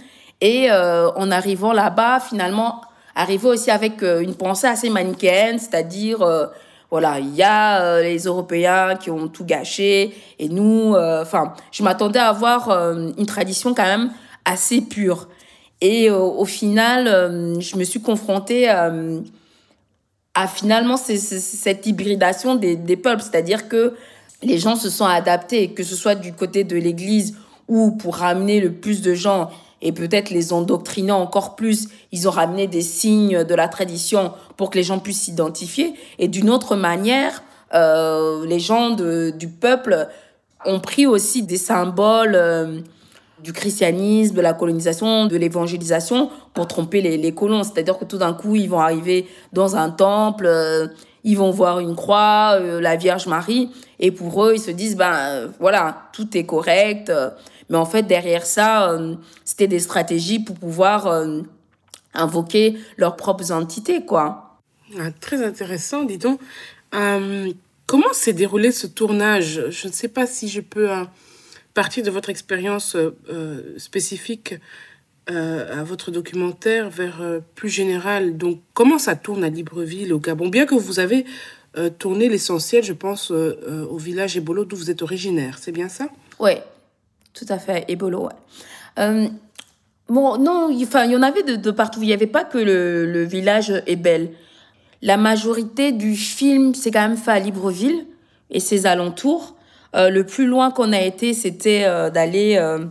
Et 0.47 0.71
en 0.71 1.31
arrivant 1.31 1.73
là-bas, 1.73 2.21
finalement, 2.21 2.83
arriver 3.15 3.49
aussi 3.49 3.71
avec 3.71 4.03
une 4.03 4.35
pensée 4.35 4.67
assez 4.67 4.91
manichéenne, 4.91 5.59
c'est-à-dire 5.59 6.19
voilà, 6.91 7.19
il 7.19 7.35
y 7.35 7.43
a 7.43 8.03
les 8.03 8.25
Européens 8.25 8.95
qui 8.97 9.11
ont 9.11 9.29
tout 9.29 9.47
gâché 9.47 10.15
et 10.39 10.51
nous, 10.51 10.95
enfin, 10.95 11.55
je 11.73 11.83
m'attendais 11.83 12.19
à 12.19 12.29
avoir 12.29 12.69
une 12.69 13.25
tradition 13.25 13.73
quand 13.73 13.85
même 13.85 14.11
assez 14.45 14.83
pure. 14.83 15.29
Et 15.81 16.11
au 16.11 16.45
final, 16.45 17.07
je 17.59 17.77
me 17.77 17.85
suis 17.85 18.03
confrontée 18.03 18.69
à 18.69 20.47
finalement 20.47 20.99
cette 20.99 21.87
hybridation 21.87 22.55
des 22.55 22.97
peuples, 22.99 23.23
c'est-à-dire 23.23 23.67
que 23.67 23.95
les 24.43 24.59
gens 24.59 24.77
se 24.77 24.91
sont 24.91 25.07
adaptés, 25.07 25.71
que 25.71 25.83
ce 25.83 25.97
soit 25.97 26.17
du 26.17 26.35
côté 26.35 26.65
de 26.65 26.77
l'Église 26.77 27.35
ou 27.67 27.93
pour 27.93 28.17
ramener 28.17 28.61
le 28.61 28.73
plus 28.73 29.01
de 29.01 29.15
gens 29.15 29.51
et 29.85 29.93
peut-être 29.93 30.31
les 30.31 30.53
endoctriner 30.53 31.12
encore 31.12 31.55
plus, 31.55 31.88
ils 32.11 32.26
ont 32.26 32.31
ramené 32.31 32.67
des 32.67 32.81
signes 32.81 33.45
de 33.45 33.55
la 33.55 33.69
tradition 33.69 34.33
pour 34.57 34.71
que 34.71 34.79
les 34.79 34.83
gens 34.83 34.99
puissent 34.99 35.21
s'identifier. 35.21 35.93
Et 36.19 36.26
d'une 36.26 36.49
autre 36.49 36.75
manière, 36.75 37.43
euh, 37.75 38.47
les 38.47 38.59
gens 38.59 38.91
du 38.91 39.49
peuple 39.49 40.09
ont 40.64 40.81
pris 40.81 41.07
aussi 41.07 41.43
des 41.43 41.59
symboles 41.59 42.35
euh, 42.35 42.81
du 43.43 43.53
christianisme, 43.53 44.35
de 44.35 44.41
la 44.41 44.55
colonisation, 44.55 45.26
de 45.26 45.37
l'évangélisation 45.37 46.31
pour 46.55 46.67
tromper 46.67 47.03
les, 47.03 47.35
colons. 47.35 47.62
C'est-à-dire 47.62 47.99
que 47.99 48.07
tout 48.07 48.19
d'un 48.19 48.33
coup, 48.33 48.57
ils 48.57 48.71
vont 48.71 48.81
arriver 48.81 49.29
dans 49.53 49.76
un 49.76 49.91
temple, 49.91 50.47
euh, 50.47 50.87
ils 51.25 51.37
vont 51.37 51.50
voir 51.50 51.81
une 51.81 51.95
croix, 51.95 52.59
la 52.59 52.97
Vierge 52.97 53.26
Marie, 53.26 53.71
et 54.00 54.11
pour 54.11 54.45
eux, 54.45 54.55
ils 54.55 54.61
se 54.61 54.71
disent, 54.71 54.97
ben 54.97 55.50
voilà, 55.59 56.09
tout 56.12 56.37
est 56.37 56.45
correct. 56.45 57.12
Mais 57.68 57.76
en 57.76 57.87
fait, 57.87 58.02
derrière 58.02 58.47
ça, 58.47 58.99
c'était 59.44 59.66
des 59.66 59.80
stratégies 59.80 60.38
pour 60.38 60.56
pouvoir 60.56 61.26
invoquer 62.12 62.78
leurs 62.99 63.16
propres 63.16 63.52
entités, 63.52 64.04
quoi. 64.04 64.59
Ah, 64.99 65.11
très 65.21 65.42
intéressant, 65.42 66.04
dis 66.04 66.18
donc. 66.18 66.40
comment 66.90 68.12
s'est 68.12 68.33
déroulé 68.33 68.71
ce 68.71 68.87
tournage? 68.87 69.71
Je 69.71 69.88
ne 69.88 69.92
sais 69.92 70.09
pas 70.09 70.26
si 70.26 70.49
je 70.49 70.61
peux 70.61 70.90
partir 71.75 72.04
de 72.04 72.11
votre 72.11 72.30
expérience 72.30 72.94
euh, 72.94 73.11
euh, 73.28 73.75
spécifique 73.76 74.54
euh, 75.30 75.80
à 75.80 75.83
votre 75.83 76.11
documentaire 76.11 76.88
vers 76.88 77.40
plus 77.54 77.68
général. 77.68 78.37
Donc, 78.37 78.61
comment 78.73 78.99
ça 78.99 79.16
tourne 79.16 79.42
à 79.42 79.49
Libreville, 79.49 80.12
au 80.12 80.21
Gabon? 80.21 80.49
Bien 80.49 80.66
que 80.66 80.75
vous 80.75 81.00
avez 81.00 81.26
tourné 81.99 82.28
l'essentiel, 82.28 82.85
je 82.85 82.92
pense, 82.92 83.33
au 83.33 83.97
village 83.97 84.37
Ebolo 84.37 84.64
d'où 84.64 84.76
vous 84.76 84.92
êtes 84.92 85.02
originaire. 85.02 85.59
C'est 85.61 85.73
bien 85.73 85.88
ça? 85.88 86.06
Oui, 86.38 86.52
tout 87.35 87.47
à 87.49 87.59
fait, 87.59 87.85
Ebolo, 87.88 88.29
ouais. 88.29 89.31
bon, 90.09 90.38
non, 90.38 90.71
il 90.71 90.83
y 90.83 91.17
en 91.17 91.23
avait 91.23 91.43
de, 91.43 91.71
partout. 91.71 92.00
Il 92.03 92.07
n'y 92.07 92.12
avait 92.12 92.26
pas 92.26 92.45
que 92.45 92.59
le, 92.59 93.25
village 93.25 93.83
Ebel. 93.87 94.31
La 95.03 95.17
majorité 95.17 95.93
du 95.93 96.14
film 96.14 96.75
s'est 96.75 96.91
quand 96.91 97.07
même 97.07 97.19
fait 97.19 97.33
à 97.33 97.38
Libreville 97.38 98.07
et 98.50 98.61
ses 98.61 98.87
alentours. 98.87 99.55
Euh, 99.95 100.11
le 100.11 100.25
plus 100.25 100.47
loin 100.47 100.71
qu'on 100.71 100.93
a 100.93 101.00
été, 101.00 101.35
c'était 101.35 101.85
euh, 101.85 102.11
d'aller 102.11 102.57
euh, 102.57 102.85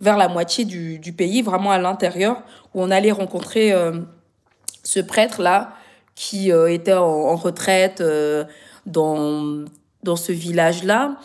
vers 0.00 0.16
la 0.16 0.28
moitié 0.28 0.64
du, 0.64 1.12
pays, 1.12 1.42
vraiment 1.42 1.70
à 1.70 1.78
l'intérieur, 1.78 2.42
où 2.74 2.82
on 2.82 2.90
allait 2.90 3.12
rencontrer 3.12 3.74
ce 4.82 5.00
prêtre-là 5.00 5.74
qui 6.14 6.50
était 6.50 6.94
en, 6.94 7.36
retraite 7.36 8.02
dans, 8.86 9.64
dans 10.02 10.16
ce 10.16 10.32
village-là. 10.32 11.16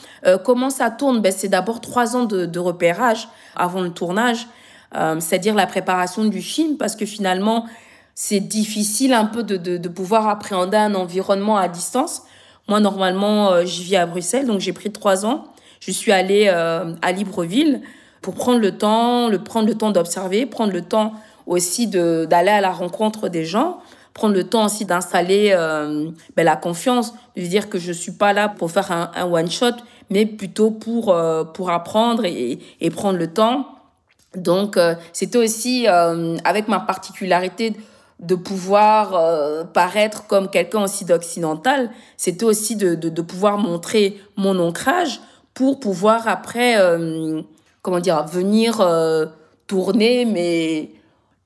comment 0.43 0.69
ça 0.69 0.91
tourne? 0.91 1.21
Ben, 1.21 1.31
C'est 1.31 1.47
d'abord 1.47 1.79
trois 1.79 2.15
ans 2.15 2.25
de, 2.25 2.45
de, 2.45 2.59
repérage 2.59 3.29
avant 3.55 3.79
le 3.79 3.89
tournage, 3.89 4.47
c'est-à-dire 4.91 5.55
la 5.55 5.65
préparation 5.65 6.25
du 6.25 6.41
film, 6.41 6.75
parce 6.75 6.97
que 6.97 7.05
finalement, 7.05 7.67
c'est 8.15 8.39
difficile 8.39 9.13
un 9.13 9.25
peu 9.25 9.43
de, 9.43 9.57
de, 9.57 9.77
de 9.77 9.89
pouvoir 9.89 10.27
appréhender 10.27 10.77
un 10.77 10.95
environnement 10.95 11.57
à 11.57 11.67
distance. 11.67 12.23
Moi, 12.67 12.79
normalement, 12.79 13.51
euh, 13.51 13.65
je 13.65 13.81
vis 13.81 13.97
à 13.97 14.05
Bruxelles, 14.05 14.47
donc 14.47 14.59
j'ai 14.59 14.73
pris 14.73 14.91
trois 14.91 15.25
ans. 15.25 15.45
Je 15.81 15.91
suis 15.91 16.11
allée 16.11 16.47
euh, 16.47 16.93
à 17.01 17.11
Libreville 17.11 17.81
pour 18.21 18.33
prendre 18.33 18.59
le 18.59 18.75
temps, 18.75 19.27
le 19.27 19.37
prendre 19.37 19.67
le 19.67 19.75
temps 19.75 19.91
d'observer, 19.91 20.45
prendre 20.45 20.73
le 20.73 20.81
temps 20.81 21.13
aussi 21.45 21.85
d'aller 21.85 22.49
à 22.49 22.61
la 22.61 22.71
rencontre 22.71 23.29
des 23.29 23.45
gens, 23.45 23.79
prendre 24.15 24.33
le 24.33 24.45
temps 24.45 24.65
aussi 24.65 24.85
d'installer 24.85 25.51
euh, 25.53 26.09
ben, 26.35 26.43
la 26.43 26.55
confiance, 26.55 27.13
de 27.37 27.41
dire 27.43 27.69
que 27.69 27.77
je 27.77 27.91
suis 27.91 28.13
pas 28.13 28.33
là 28.33 28.49
pour 28.49 28.71
faire 28.71 28.91
un, 28.91 29.31
one 29.31 29.51
shot, 29.51 29.75
mais 30.09 30.25
plutôt 30.25 30.71
pour 30.71 31.15
pour 31.53 31.69
apprendre 31.69 32.25
et, 32.25 32.57
et, 32.81 32.89
prendre 32.89 33.19
le 33.19 33.31
temps. 33.31 33.67
Donc 34.35 34.79
c'était 35.13 35.37
aussi 35.37 35.87
avec 35.87 36.67
ma 36.67 36.79
particularité 36.79 37.75
de 38.19 38.35
pouvoir 38.35 39.15
euh, 39.15 39.63
paraître 39.63 40.25
comme 40.27 40.49
quelqu'un 40.49 40.83
aussi 40.83 41.05
d'occidental, 41.05 41.91
c'était 42.17 42.45
aussi 42.45 42.75
de, 42.75 42.95
de, 42.95 43.09
de, 43.09 43.21
pouvoir 43.21 43.57
montrer 43.57 44.19
mon 44.37 44.57
ancrage 44.59 45.19
pour 45.53 45.79
pouvoir 45.79 46.27
après, 46.27 46.79
euh, 46.79 47.41
comment 47.81 47.99
dire, 47.99 48.25
venir 48.25 48.79
euh, 48.79 49.25
tourner, 49.67 50.25
mais 50.25 50.91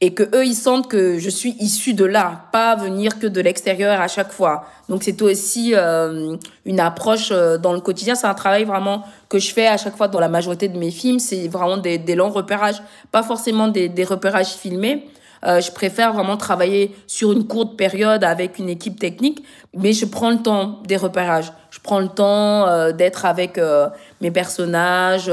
et 0.01 0.13
que 0.13 0.23
eux 0.35 0.45
ils 0.45 0.55
sentent 0.55 0.87
que 0.87 1.19
je 1.19 1.29
suis 1.29 1.55
issue 1.59 1.93
de 1.93 2.05
là, 2.05 2.45
pas 2.51 2.75
venir 2.75 3.19
que 3.19 3.27
de 3.27 3.41
l'extérieur 3.41 3.99
à 3.99 4.07
chaque 4.07 4.31
fois. 4.31 4.65
Donc 4.87 5.03
c'est 5.03 5.21
aussi 5.21 5.73
une 5.73 6.79
approche 6.79 7.31
dans 7.31 7.73
le 7.73 7.81
quotidien, 7.81 8.15
c'est 8.15 8.27
un 8.27 8.33
travail 8.33 8.63
vraiment 8.63 9.03
que 9.27 9.39
je 9.39 9.53
fais 9.53 9.67
à 9.67 9.77
chaque 9.77 9.97
fois 9.97 10.07
dans 10.07 10.19
la 10.19 10.29
majorité 10.29 10.67
de 10.67 10.77
mes 10.77 10.91
films, 10.91 11.19
c'est 11.19 11.47
vraiment 11.47 11.77
des, 11.77 11.97
des 11.97 12.15
longs 12.15 12.29
repérages, 12.29 12.81
pas 13.11 13.23
forcément 13.23 13.67
des, 13.67 13.89
des 13.89 14.03
repérages 14.03 14.53
filmés, 14.53 15.05
euh, 15.45 15.61
je 15.61 15.71
préfère 15.71 16.13
vraiment 16.13 16.37
travailler 16.37 16.95
sur 17.07 17.31
une 17.31 17.47
courte 17.47 17.77
période 17.77 18.23
avec 18.23 18.59
une 18.59 18.69
équipe 18.69 18.99
technique, 18.99 19.43
mais 19.75 19.93
je 19.93 20.05
prends 20.05 20.31
le 20.31 20.37
temps 20.37 20.79
des 20.85 20.97
repérages. 20.97 21.51
Je 21.71 21.79
prends 21.81 21.99
le 21.99 22.09
temps 22.09 22.67
euh, 22.67 22.91
d'être 22.91 23.25
avec 23.25 23.57
euh, 23.57 23.87
mes 24.21 24.31
personnages, 24.31 25.31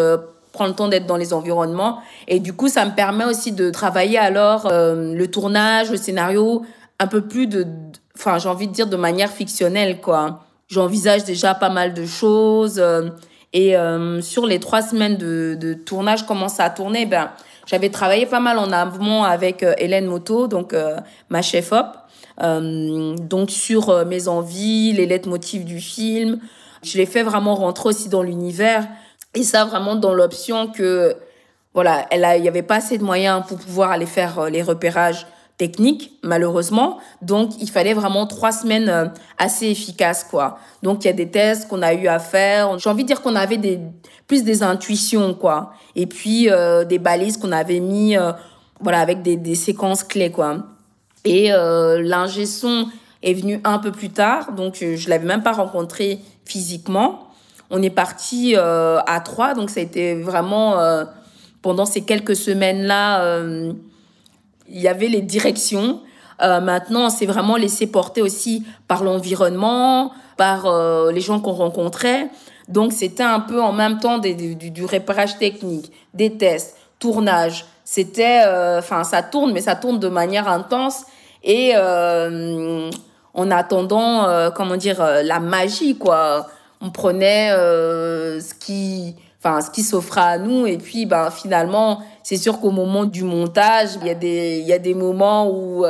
prends 0.56 0.66
le 0.66 0.72
temps 0.72 0.88
d'être 0.88 1.06
dans 1.06 1.16
les 1.16 1.32
environnements. 1.32 2.00
Et 2.28 2.40
du 2.40 2.52
coup, 2.52 2.68
ça 2.68 2.84
me 2.84 2.94
permet 2.94 3.24
aussi 3.24 3.52
de 3.52 3.70
travailler 3.70 4.18
alors 4.18 4.68
le 4.70 5.26
tournage, 5.26 5.90
le 5.90 5.96
scénario, 5.96 6.64
un 6.98 7.06
peu 7.06 7.20
plus 7.20 7.46
de, 7.46 7.66
enfin, 8.16 8.38
j'ai 8.38 8.48
envie 8.48 8.66
de 8.66 8.72
dire 8.72 8.86
de 8.86 8.96
manière 8.96 9.30
fictionnelle, 9.30 10.00
quoi. 10.00 10.40
J'envisage 10.68 11.24
déjà 11.24 11.54
pas 11.54 11.68
mal 11.68 11.94
de 11.94 12.06
choses. 12.06 12.82
et 13.52 13.76
sur 14.22 14.46
les 14.46 14.58
trois 14.58 14.82
semaines 14.82 15.16
de, 15.16 15.74
tournage, 15.74 16.26
comment 16.26 16.48
ça 16.48 16.64
a 16.64 16.70
tourné, 16.70 17.06
ben, 17.06 17.30
j'avais 17.66 17.90
travaillé 17.90 18.26
pas 18.26 18.40
mal 18.40 18.58
en 18.58 18.70
amont 18.70 19.24
avec 19.24 19.62
euh, 19.62 19.74
Hélène 19.78 20.06
Moto, 20.06 20.46
donc 20.46 20.72
euh, 20.72 20.96
ma 21.30 21.42
chef 21.42 21.72
op, 21.72 21.86
euh, 22.40 23.16
donc 23.16 23.50
sur 23.50 24.06
mes 24.06 24.28
envies, 24.28 24.92
les 24.92 25.06
lettres 25.06 25.28
motifs 25.28 25.64
du 25.64 25.80
film. 25.80 26.38
Je 26.84 26.96
l'ai 26.96 27.06
fait 27.06 27.24
vraiment 27.24 27.56
rentrer 27.56 27.88
aussi 27.88 28.08
dans 28.08 28.22
l'univers 28.22 28.86
et 29.36 29.44
ça 29.44 29.64
vraiment 29.64 29.94
dans 29.94 30.14
l'option 30.14 30.66
que 30.66 31.14
voilà, 31.74 32.06
elle 32.10 32.26
il 32.38 32.44
y 32.44 32.48
avait 32.48 32.62
pas 32.62 32.76
assez 32.76 32.98
de 32.98 33.04
moyens 33.04 33.44
pour 33.46 33.58
pouvoir 33.58 33.90
aller 33.92 34.06
faire 34.06 34.50
les 34.50 34.62
repérages 34.62 35.26
techniques, 35.58 36.12
malheureusement. 36.22 36.98
Donc, 37.22 37.50
il 37.60 37.70
fallait 37.70 37.94
vraiment 37.94 38.26
trois 38.26 38.52
semaines 38.52 39.12
assez 39.38 39.68
efficaces, 39.68 40.24
quoi. 40.24 40.58
Donc, 40.82 41.04
il 41.04 41.06
y 41.06 41.10
a 41.10 41.14
des 41.14 41.30
tests 41.30 41.68
qu'on 41.68 41.82
a 41.82 41.94
eu 41.94 42.08
à 42.08 42.18
faire. 42.18 42.78
J'ai 42.78 42.90
envie 42.90 43.04
de 43.04 43.08
dire 43.08 43.22
qu'on 43.22 43.36
avait 43.36 43.56
des, 43.56 43.80
plus 44.26 44.44
des 44.44 44.62
intuitions, 44.62 45.34
quoi. 45.34 45.72
Et 45.94 46.06
puis 46.06 46.50
euh, 46.50 46.84
des 46.84 46.98
balises 46.98 47.36
qu'on 47.36 47.52
avait 47.52 47.80
mis, 47.80 48.16
euh, 48.16 48.32
voilà, 48.80 49.00
avec 49.00 49.22
des, 49.22 49.36
des 49.36 49.54
séquences 49.54 50.04
clés, 50.04 50.30
quoi. 50.30 50.58
Et 51.24 51.52
euh, 51.52 52.02
l'ingé 52.02 52.46
son 52.46 52.88
est 53.22 53.34
venu 53.34 53.60
un 53.64 53.78
peu 53.78 53.90
plus 53.90 54.10
tard, 54.10 54.52
donc 54.52 54.76
je 54.80 55.10
l'avais 55.10 55.26
même 55.26 55.42
pas 55.42 55.52
rencontré 55.52 56.20
physiquement. 56.44 57.25
On 57.70 57.82
est 57.82 57.90
parti 57.90 58.54
à 58.56 59.20
trois, 59.24 59.54
donc 59.54 59.70
ça 59.70 59.80
a 59.80 59.82
été 59.82 60.14
vraiment 60.14 60.76
pendant 61.62 61.84
ces 61.84 62.02
quelques 62.02 62.36
semaines-là, 62.36 63.40
il 64.68 64.80
y 64.80 64.86
avait 64.86 65.08
les 65.08 65.20
directions. 65.20 66.00
maintenant, 66.40 67.06
on 67.06 67.10
s'est 67.10 67.26
vraiment 67.26 67.56
laissé 67.56 67.88
porter 67.88 68.22
aussi 68.22 68.64
par 68.86 69.02
l'environnement, 69.02 70.12
par 70.36 70.72
les 71.10 71.20
gens 71.20 71.40
qu'on 71.40 71.52
rencontrait. 71.52 72.30
Donc, 72.68 72.92
c'était 72.92 73.22
un 73.22 73.40
peu 73.40 73.60
en 73.62 73.72
même 73.72 73.98
temps 73.98 74.18
du, 74.18 74.84
repérage 74.84 75.38
technique, 75.38 75.92
des 76.14 76.36
tests, 76.36 76.76
tournage. 76.98 77.64
C'était, 77.84 78.42
euh, 78.44 78.80
enfin, 78.80 79.04
ça 79.04 79.22
tourne, 79.22 79.52
mais 79.52 79.60
ça 79.60 79.76
tourne 79.76 80.00
de 80.00 80.08
manière 80.08 80.48
intense. 80.48 81.04
Et 81.44 81.72
euh, 81.76 82.90
en 83.34 83.50
attendant, 83.50 84.24
euh, 84.24 84.50
comment 84.50 84.76
dire, 84.76 85.00
euh, 85.00 85.22
la 85.22 85.38
magie, 85.38 85.96
quoi. 85.96 86.48
On 86.80 86.90
prenait 86.90 87.50
ce 87.50 88.54
qui, 88.54 89.16
enfin, 89.38 89.60
ce 89.60 89.70
qui 89.70 89.82
s'offrait 89.82 90.20
à 90.20 90.38
nous. 90.38 90.66
Et 90.66 90.78
puis, 90.78 91.06
ben, 91.06 91.30
finalement, 91.30 92.00
c'est 92.22 92.36
sûr 92.36 92.60
qu'au 92.60 92.70
moment 92.70 93.04
du 93.04 93.24
montage, 93.24 93.90
il 94.00 94.06
y 94.06 94.10
a 94.10 94.14
des, 94.14 94.58
il 94.58 94.66
y 94.66 94.72
a 94.72 94.78
des 94.78 94.94
moments 94.94 95.50
où 95.50 95.84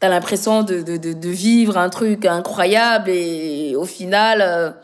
tu 0.00 0.06
as 0.06 0.08
l'impression 0.08 0.62
de, 0.62 0.82
de, 0.82 0.96
de, 0.96 1.28
vivre 1.28 1.78
un 1.78 1.88
truc 1.88 2.26
incroyable. 2.26 3.10
Et 3.10 3.74
au 3.76 3.84
final 3.84 4.74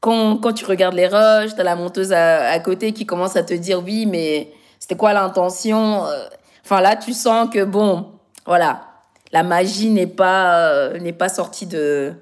quand, 0.00 0.38
quand 0.38 0.52
tu 0.52 0.64
regardes 0.64 0.94
les 0.94 1.06
rushs, 1.06 1.54
t'as 1.54 1.62
la 1.62 1.76
monteuse 1.76 2.12
à, 2.12 2.50
à, 2.50 2.58
côté 2.58 2.92
qui 2.92 3.06
commence 3.06 3.36
à 3.36 3.42
te 3.42 3.54
dire 3.54 3.82
oui, 3.84 4.06
mais 4.06 4.50
c'était 4.78 4.96
quoi 4.96 5.12
l'intention 5.12 6.04
euh, 6.06 6.26
Enfin 6.64 6.80
là, 6.80 6.96
tu 6.96 7.12
sens 7.12 7.48
que 7.52 7.64
bon, 7.64 8.06
voilà, 8.46 8.82
la 9.32 9.42
magie 9.42 9.90
n'est 9.90 10.06
pas 10.06 10.90
n'est 11.00 11.12
pas 11.12 11.28
sortie 11.28 11.66
de, 11.66 12.14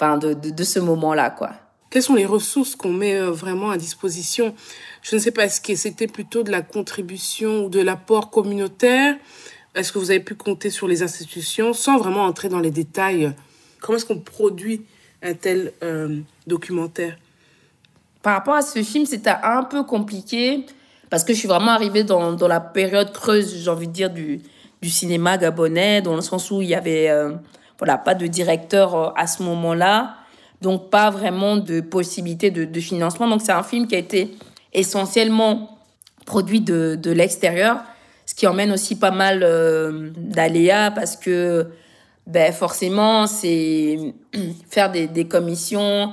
enfin 0.00 0.16
de, 0.18 0.32
de, 0.34 0.50
de 0.50 0.64
ce 0.64 0.78
moment-là, 0.78 1.30
quoi. 1.30 1.50
Quelles 1.90 2.02
sont 2.02 2.14
les 2.14 2.26
ressources 2.26 2.76
qu'on 2.76 2.92
met 2.92 3.18
vraiment 3.20 3.70
à 3.70 3.76
disposition? 3.76 4.54
Je 5.02 5.16
ne 5.16 5.20
sais 5.20 5.32
pas, 5.32 5.46
est-ce 5.46 5.60
que 5.60 5.74
c'était 5.74 6.06
plutôt 6.06 6.44
de 6.44 6.50
la 6.50 6.62
contribution 6.62 7.64
ou 7.64 7.68
de 7.68 7.80
l'apport 7.80 8.30
communautaire? 8.30 9.16
Est-ce 9.74 9.92
que 9.92 9.98
vous 9.98 10.10
avez 10.10 10.20
pu 10.20 10.36
compter 10.36 10.70
sur 10.70 10.86
les 10.86 11.02
institutions 11.02 11.72
sans 11.72 11.98
vraiment 11.98 12.24
entrer 12.24 12.48
dans 12.48 12.60
les 12.60 12.70
détails? 12.70 13.32
Comment 13.80 13.96
est-ce 13.96 14.06
qu'on 14.06 14.20
produit 14.20 14.82
un 15.22 15.34
tel 15.34 15.72
euh, 15.82 16.20
documentaire? 16.46 17.16
Par 18.22 18.34
rapport 18.34 18.54
à 18.54 18.62
ce 18.62 18.82
film, 18.82 19.04
c'était 19.04 19.30
un 19.42 19.64
peu 19.64 19.82
compliqué 19.82 20.64
parce 21.08 21.24
que 21.24 21.32
je 21.32 21.38
suis 21.38 21.48
vraiment 21.48 21.72
arrivée 21.72 22.04
dans, 22.04 22.32
dans 22.34 22.48
la 22.48 22.60
période 22.60 23.12
creuse, 23.12 23.56
j'ai 23.56 23.70
envie 23.70 23.88
de 23.88 23.92
dire, 23.92 24.10
du, 24.10 24.40
du 24.80 24.90
cinéma 24.90 25.38
gabonais, 25.38 26.02
dans 26.02 26.14
le 26.14 26.20
sens 26.20 26.52
où 26.52 26.62
il 26.62 26.68
y 26.68 26.74
avait 26.74 27.10
euh, 27.10 27.32
voilà, 27.80 27.98
pas 27.98 28.14
de 28.14 28.28
directeur 28.28 28.94
euh, 28.94 29.08
à 29.16 29.26
ce 29.26 29.42
moment-là, 29.42 30.14
donc 30.62 30.88
pas 30.90 31.10
vraiment 31.10 31.56
de 31.56 31.80
possibilité 31.80 32.52
de, 32.52 32.80
financement. 32.80 33.26
Donc 33.26 33.42
c'est 33.42 33.50
un 33.50 33.64
film 33.64 33.88
qui 33.88 33.96
a 33.96 33.98
été 33.98 34.36
essentiellement 34.72 35.78
produit 36.24 36.60
de, 36.60 36.96
de 37.00 37.10
l'extérieur, 37.10 37.80
ce 38.26 38.34
qui 38.34 38.46
emmène 38.46 38.70
aussi 38.70 38.96
pas 38.96 39.10
mal 39.10 39.40
d'aléas 40.16 40.92
parce 40.92 41.16
que 41.16 41.66
ben 42.30 42.52
forcément, 42.52 43.26
c'est 43.26 44.14
faire 44.70 44.90
des, 44.90 45.24
commissions, 45.26 46.12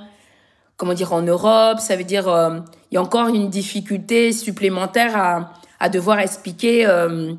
comment 0.75 0.93
dire, 0.93 1.13
en 1.13 1.21
Europe. 1.21 1.79
Ça 1.79 1.95
veut 1.95 2.03
dire, 2.03 2.27
euh, 2.27 2.59
il 2.91 2.95
y 2.95 2.97
a 2.97 3.01
encore 3.01 3.27
une 3.27 3.49
difficulté 3.49 4.31
supplémentaire 4.31 5.15
à, 5.15 5.53
à 5.79 5.89
devoir 5.89 6.19
expliquer 6.19 6.87
euh, 6.87 7.33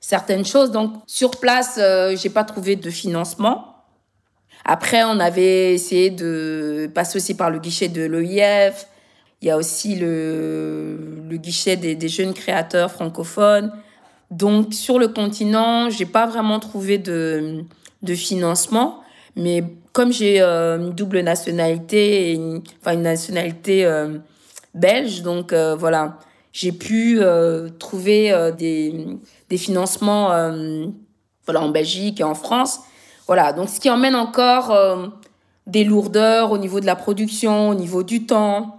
certaines 0.00 0.46
choses. 0.46 0.70
Donc, 0.70 0.94
sur 1.06 1.32
place, 1.32 1.78
euh, 1.78 2.16
j'ai 2.16 2.30
pas 2.30 2.44
trouvé 2.44 2.76
de 2.76 2.90
financement. 2.90 3.71
Après, 4.64 5.02
on 5.04 5.18
avait 5.20 5.74
essayé 5.74 6.10
de 6.10 6.90
passer 6.94 7.16
aussi 7.16 7.34
par 7.34 7.50
le 7.50 7.58
guichet 7.58 7.88
de 7.88 8.04
l'OIF. 8.04 8.86
Il 9.40 9.48
y 9.48 9.50
a 9.50 9.56
aussi 9.56 9.96
le, 9.96 10.96
le 11.28 11.36
guichet 11.36 11.76
des, 11.76 12.08
jeunes 12.08 12.32
créateurs 12.32 12.90
francophones. 12.92 13.72
Donc, 14.30 14.72
sur 14.72 14.98
le 14.98 15.08
continent, 15.08 15.90
j'ai 15.90 16.06
pas 16.06 16.26
vraiment 16.26 16.60
trouvé 16.60 16.98
de 16.98 17.64
de 18.02 18.14
financement. 18.14 19.02
Mais 19.36 19.64
comme 19.92 20.12
j'ai 20.12 20.40
euh, 20.40 20.78
une 20.78 20.90
double 20.90 21.20
nationalité, 21.20 22.32
une, 22.32 22.62
enfin 22.80 22.94
une 22.94 23.02
nationalité 23.02 23.84
euh, 23.84 24.18
belge, 24.74 25.22
donc 25.22 25.52
euh, 25.52 25.74
voilà, 25.74 26.18
j'ai 26.52 26.72
pu 26.72 27.20
trouver 27.78 28.34
des, 28.58 29.06
des 29.48 29.56
financements 29.56 30.28
voilà, 31.46 31.62
en 31.62 31.70
Belgique 31.70 32.20
et 32.20 32.24
en 32.24 32.34
France. 32.34 32.80
Voilà, 33.26 33.52
donc 33.52 33.68
ce 33.68 33.80
qui 33.80 33.88
emmène 33.88 34.14
encore 34.14 34.76
des 35.66 35.84
lourdeurs 35.84 36.50
au 36.50 36.58
niveau 36.58 36.80
de 36.80 36.86
la 36.86 36.96
production, 36.96 37.68
au 37.68 37.74
niveau 37.74 38.02
du 38.02 38.26
temps, 38.26 38.78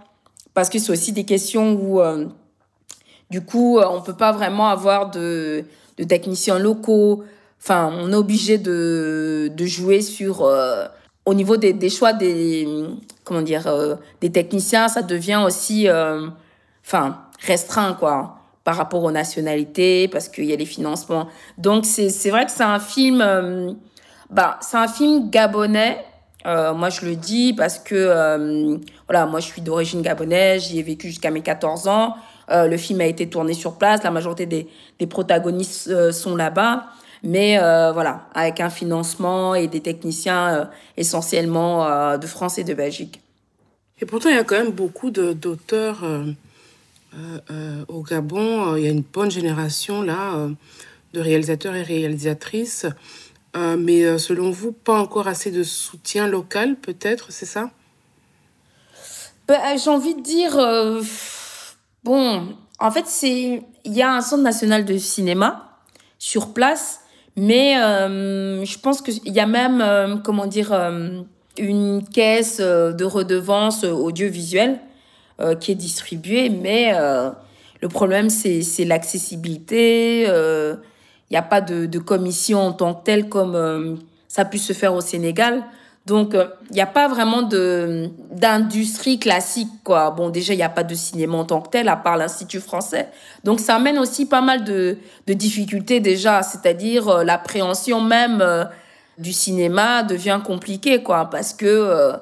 parce 0.52 0.68
que 0.68 0.78
c'est 0.78 0.92
aussi 0.92 1.12
des 1.12 1.24
questions 1.24 1.72
où, 1.72 2.00
du 3.30 3.40
coup, 3.44 3.78
on 3.78 4.02
peut 4.02 4.14
pas 4.14 4.32
vraiment 4.32 4.68
avoir 4.68 5.10
de, 5.10 5.64
de 5.96 6.04
techniciens 6.04 6.58
locaux, 6.58 7.24
Enfin, 7.64 7.90
on 7.98 8.12
est 8.12 8.16
obligé 8.16 8.58
de, 8.58 9.50
de 9.56 9.64
jouer 9.64 10.02
sur 10.02 10.42
euh, 10.42 10.84
au 11.24 11.32
niveau 11.32 11.56
des, 11.56 11.72
des, 11.72 11.88
choix 11.88 12.12
des 12.12 12.68
comment 13.24 13.40
dire 13.40 13.66
euh, 13.66 13.94
des 14.20 14.30
techniciens, 14.30 14.88
ça 14.88 15.00
devient 15.00 15.42
aussi 15.46 15.88
euh, 15.88 16.28
enfin 16.84 17.22
restreint 17.40 17.94
quoi 17.94 18.36
par 18.64 18.76
rapport 18.76 19.02
aux 19.02 19.10
nationalités 19.10 20.08
parce 20.08 20.28
qu'il 20.28 20.44
y 20.44 20.52
a 20.52 20.56
les 20.56 20.66
financements. 20.66 21.26
Donc 21.56 21.86
c'est 21.86 22.28
vrai 22.28 22.44
que 22.44 22.52
c'est 22.52 22.64
un 22.64 22.78
film 22.78 23.78
bah 24.30 24.58
c'est 24.60 24.76
un 24.76 24.88
film 24.88 25.30
gabonais. 25.30 26.04
moi 26.44 26.90
je 26.90 27.06
le 27.06 27.16
dis 27.16 27.52
parce 27.52 27.78
que 27.78 28.78
voilà, 29.06 29.26
moi 29.26 29.40
je 29.40 29.46
suis 29.46 29.62
d'origine 29.62 30.02
gabonaise, 30.02 30.64
j'y 30.64 30.78
ai 30.78 30.82
vécu 30.82 31.08
jusqu'à 31.08 31.30
mes 31.30 31.42
14 31.42 31.88
ans. 31.88 32.16
le 32.50 32.76
film 32.76 33.00
a 33.00 33.06
été 33.06 33.28
tourné 33.28 33.54
sur 33.54 33.76
place, 33.76 34.02
la 34.02 34.10
majorité 34.10 34.46
des, 34.46 34.68
des 34.98 35.06
protagonistes 35.06 36.12
sont 36.12 36.36
là-bas 36.36 36.86
mais 37.24 37.58
euh, 37.58 37.90
voilà, 37.90 38.28
avec 38.34 38.60
un 38.60 38.70
financement 38.70 39.54
et 39.54 39.66
des 39.66 39.80
techniciens 39.80 40.54
euh, 40.54 40.64
essentiellement 40.98 41.86
euh, 41.86 42.18
de 42.18 42.26
France 42.26 42.58
et 42.58 42.64
de 42.64 42.74
Belgique. 42.74 43.20
Et 44.00 44.06
pourtant, 44.06 44.28
il 44.28 44.36
y 44.36 44.38
a 44.38 44.44
quand 44.44 44.58
même 44.58 44.72
beaucoup 44.72 45.10
d'auteurs 45.10 46.04
au 47.88 48.02
Gabon. 48.02 48.76
Il 48.76 48.84
y 48.84 48.86
a 48.86 48.90
une 48.90 49.04
bonne 49.04 49.30
génération 49.30 50.02
là 50.02 50.48
de 51.14 51.20
réalisateurs 51.20 51.76
et 51.76 51.82
réalisatrices. 51.82 52.86
Mais 53.54 54.18
selon 54.18 54.50
vous, 54.50 54.72
pas 54.72 55.00
encore 55.00 55.28
assez 55.28 55.50
de 55.50 55.62
soutien 55.62 56.26
local, 56.26 56.76
peut-être, 56.76 57.30
c'est 57.30 57.46
ça? 57.46 57.70
Ben, 59.46 59.60
J'ai 59.76 59.90
envie 59.90 60.14
de 60.14 60.20
dire, 60.20 60.56
bon, 62.02 62.56
en 62.80 62.90
fait, 62.90 63.06
c'est 63.06 63.62
il 63.84 63.92
y 63.92 64.02
a 64.02 64.12
un 64.12 64.20
centre 64.20 64.42
national 64.42 64.84
de 64.84 64.96
cinéma 64.98 65.78
sur 66.18 66.52
place 66.52 67.00
mais 67.36 67.76
euh, 67.78 68.64
je 68.64 68.78
pense 68.78 69.02
qu'il 69.02 69.32
y 69.32 69.40
a 69.40 69.46
même, 69.46 69.80
euh, 69.80 70.16
comment 70.16 70.46
dire, 70.46 70.72
euh, 70.72 71.22
une 71.58 72.04
caisse 72.06 72.60
de 72.60 73.04
redevance 73.04 73.84
audiovisuelle 73.84 74.80
qui 75.60 75.72
est 75.72 75.76
distribuée, 75.76 76.48
mais 76.48 76.92
le 77.80 77.88
problème, 77.88 78.28
c'est 78.28 78.84
l'accessibilité. 78.84 80.26
N'y 81.34 81.38
a 81.38 81.42
pas 81.42 81.60
de, 81.60 81.86
de, 81.86 81.98
commission 81.98 82.60
en 82.60 82.72
tant 82.72 82.94
que 82.94 83.04
telle 83.04 83.28
comme 83.28 83.98
ça 84.28 84.42
a 84.42 84.44
pu 84.44 84.58
se 84.58 84.72
faire 84.72 84.94
au 84.94 85.00
Sénégal. 85.00 85.64
Donc, 86.06 86.30
il 86.34 86.38
euh, 86.38 86.46
n'y 86.70 86.82
a 86.82 86.86
pas 86.86 87.08
vraiment 87.08 87.42
de 87.42 88.10
d'industrie 88.30 89.18
classique, 89.18 89.70
quoi. 89.84 90.10
Bon, 90.10 90.28
déjà, 90.28 90.52
il 90.52 90.58
n'y 90.58 90.62
a 90.62 90.68
pas 90.68 90.82
de 90.82 90.94
cinéma 90.94 91.38
en 91.38 91.44
tant 91.44 91.62
que 91.62 91.70
tel, 91.70 91.88
à 91.88 91.96
part 91.96 92.18
l'Institut 92.18 92.60
français. 92.60 93.08
Donc, 93.42 93.60
ça 93.60 93.76
amène 93.76 93.98
aussi 93.98 94.26
pas 94.26 94.42
mal 94.42 94.64
de, 94.64 94.98
de 95.26 95.32
difficultés, 95.32 96.00
déjà. 96.00 96.42
C'est-à-dire, 96.42 97.08
euh, 97.08 97.24
l'appréhension 97.24 98.02
même 98.02 98.42
euh, 98.42 98.64
du 99.16 99.32
cinéma 99.32 100.02
devient 100.02 100.40
compliquée, 100.44 101.02
quoi. 101.02 101.30
Parce 101.30 101.54
que, 101.54 102.12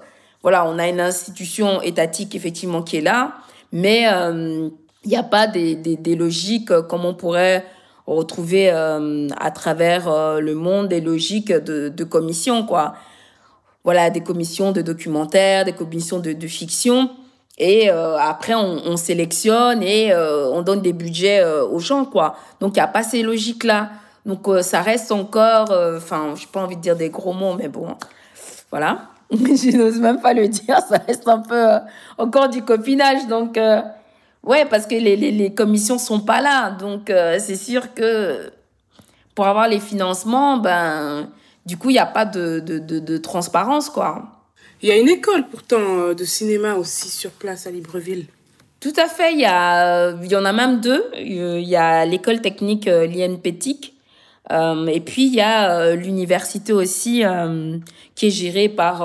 voilà, 0.43 0.65
on 0.67 0.79
a 0.79 0.87
une 0.89 1.01
institution 1.01 1.83
étatique, 1.83 2.35
effectivement, 2.37 2.83
qui 2.83 2.99
est 2.99 3.01
là. 3.01 3.33
Mais 3.73 4.03
il 4.03 5.09
n'y 5.09 5.17
a 5.17 5.23
pas 5.23 5.47
des, 5.47 5.75
des, 5.75 6.15
logiques 6.15 6.73
comme 6.89 7.07
on 7.07 7.15
pourrait 7.15 7.65
retrouver 8.07 8.71
à 8.71 9.51
travers 9.53 10.41
le 10.41 10.55
monde, 10.55 10.89
des 10.89 11.01
logiques 11.01 11.53
de, 11.53 11.89
de 11.89 12.05
commission, 12.05 12.67
quoi 12.67 12.95
voilà, 13.85 14.11
des 14.11 14.21
commissions 14.21 14.73
de 14.73 14.81
documentaires, 14.81 15.65
des 15.65 15.73
commissions 15.73 16.19
de, 16.19 16.47
fiction. 16.47 17.11
Et 17.59 17.91
euh, 17.91 18.17
après, 18.17 18.55
on, 18.55 18.81
on, 18.87 18.97
sélectionne 18.97 19.83
et 19.83 20.13
euh, 20.13 20.49
on 20.51 20.63
donne 20.63 20.81
des 20.81 20.93
budgets 20.93 21.41
euh, 21.41 21.67
aux 21.67 21.81
gens, 21.81 22.05
quoi. 22.05 22.37
Donc, 22.61 22.73
il 22.77 22.79
n'y 22.79 22.85
a 22.85 22.89
pas 22.89 23.03
ces 23.03 23.23
logiques-là. 23.23 23.91
Donc, 24.25 24.47
ça 24.63 24.83
reste 24.83 25.11
encore, 25.11 25.73
enfin, 25.97 26.35
je 26.37 26.43
n'ai 26.43 26.47
pas 26.53 26.61
envie 26.61 26.77
de 26.77 26.81
dire 26.81 26.95
des 26.95 27.11
gros 27.11 27.33
mots, 27.33 27.55
mais 27.55 27.67
bon, 27.67 27.89
voilà. 28.71 29.09
je 29.33 29.77
n'ose 29.77 29.99
même 29.99 30.21
pas 30.21 30.33
le 30.33 30.47
dire, 30.47 30.79
ça 30.89 30.99
reste 31.09 31.27
un 31.27 31.41
peu 31.41 31.67
encore 32.19 32.49
du 32.49 32.63
copinage. 32.63 33.27
Donc, 33.27 33.59
ouais, 34.43 34.65
parce 34.67 34.87
que 34.87 34.95
les, 34.95 35.17
les, 35.17 35.31
les 35.31 35.55
commissions 35.55 35.99
sont 35.99 36.21
pas 36.21 36.41
là. 36.41 36.71
Donc, 36.71 37.13
c'est 37.39 37.57
sûr 37.57 37.95
que 37.95 38.51
pour 39.35 39.47
avoir 39.47 39.69
les 39.69 39.81
financements, 39.81 40.59
ben 40.59 41.29
du 41.65 41.77
coup, 41.77 41.91
il 41.91 41.95
n'y 41.95 41.99
a 41.99 42.07
pas 42.07 42.25
de, 42.25 42.61
de, 42.61 42.79
de, 42.79 42.99
de, 42.99 43.17
transparence, 43.19 43.89
quoi. 43.89 44.25
Il 44.83 44.89
y 44.89 44.93
a 44.93 44.97
une 44.97 45.09
école 45.09 45.47
pourtant 45.49 45.79
euh, 45.79 46.15
de 46.15 46.25
cinéma 46.25 46.75
aussi 46.75 47.09
sur 47.09 47.31
place 47.31 47.67
à 47.67 47.71
Libreville. 47.71 48.27
Tout 48.81 48.93
à 48.97 49.07
fait, 49.07 49.33
il 49.33 49.41
y, 49.41 49.45
a, 49.45 50.11
il 50.11 50.31
y 50.31 50.35
en 50.35 50.45
a 50.45 50.53
même 50.53 50.81
deux. 50.81 51.05
Il 51.17 51.61
y 51.61 51.77
a 51.77 52.05
l'école 52.05 52.41
technique 52.41 52.89
euh, 52.89 53.07
l'INPETIC 53.07 53.95
euh, 54.51 54.87
et 54.87 54.99
puis 55.01 55.27
il 55.27 55.35
y 55.35 55.41
a 55.41 55.95
l'université 55.95 56.73
aussi 56.73 57.23
qui 58.17 58.27
est 58.27 58.31
gérée 58.31 58.69
par 58.69 59.03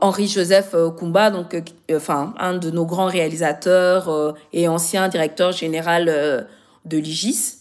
Henri-Joseph 0.00 0.74
Kumba, 0.98 1.30
donc, 1.30 1.56
enfin, 1.94 2.34
un 2.38 2.54
de 2.54 2.70
nos 2.70 2.86
grands 2.86 3.06
réalisateurs 3.06 4.34
et 4.52 4.68
ancien 4.68 5.08
directeur 5.08 5.52
général 5.52 6.46
de 6.84 6.98
l'IGIS. 6.98 7.60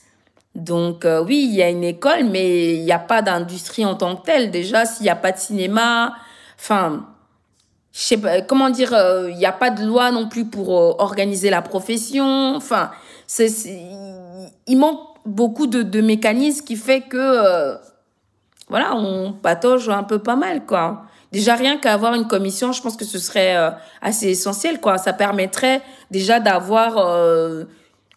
Donc 0.56 1.06
euh, 1.06 1.24
oui, 1.24 1.48
il 1.50 1.56
y 1.56 1.62
a 1.62 1.70
une 1.70 1.84
école, 1.84 2.26
mais 2.26 2.76
il 2.76 2.84
n'y 2.84 2.92
a 2.92 3.00
pas 3.00 3.22
d'industrie 3.22 3.86
en 3.86 3.96
tant 3.96 4.16
que 4.16 4.26
telle. 4.26 4.52
Déjà, 4.52 4.86
s'il 4.86 5.04
n'y 5.04 5.10
a 5.10 5.16
pas 5.16 5.32
de 5.32 5.38
cinéma, 5.38 6.14
enfin, 6.58 7.06
je 7.92 8.00
sais 8.00 8.18
pas, 8.18 8.42
comment 8.42 8.70
dire, 8.70 8.94
euh, 8.94 9.30
il 9.30 9.38
n'y 9.38 9.46
a 9.46 9.52
pas 9.52 9.70
de 9.70 9.86
loi 9.86 10.12
non 10.12 10.28
plus 10.28 10.46
pour 10.46 10.78
euh, 10.78 10.96
organiser 10.98 11.50
la 11.50 11.62
profession. 11.62 12.56
Enfin, 12.56 12.92
il 13.38 14.78
manque 14.78 15.02
beaucoup 15.26 15.68
de, 15.68 15.84
de 15.84 16.02
mécanismes 16.02 16.66
qui 16.66 16.76
fait 16.76 17.02
que, 17.02 17.76
voilà, 18.70 18.96
on 18.96 19.34
patauge 19.34 19.90
un 19.90 20.04
peu 20.04 20.20
pas 20.20 20.36
mal, 20.36 20.66
quoi. 20.66 21.04
Déjà, 21.32 21.56
rien 21.56 21.78
qu'avoir 21.78 22.16
une 22.16 22.28
commission, 22.28 22.72
je 22.72 22.82
pense 22.82 22.98
que 22.98 23.06
ce 23.06 23.20
serait 23.20 23.56
assez 24.02 24.30
essentiel, 24.30 24.80
quoi. 24.80 24.98
Ça 24.98 25.14
permettrait 25.14 25.82
déjà 26.10 26.40
d'avoir 26.40 26.98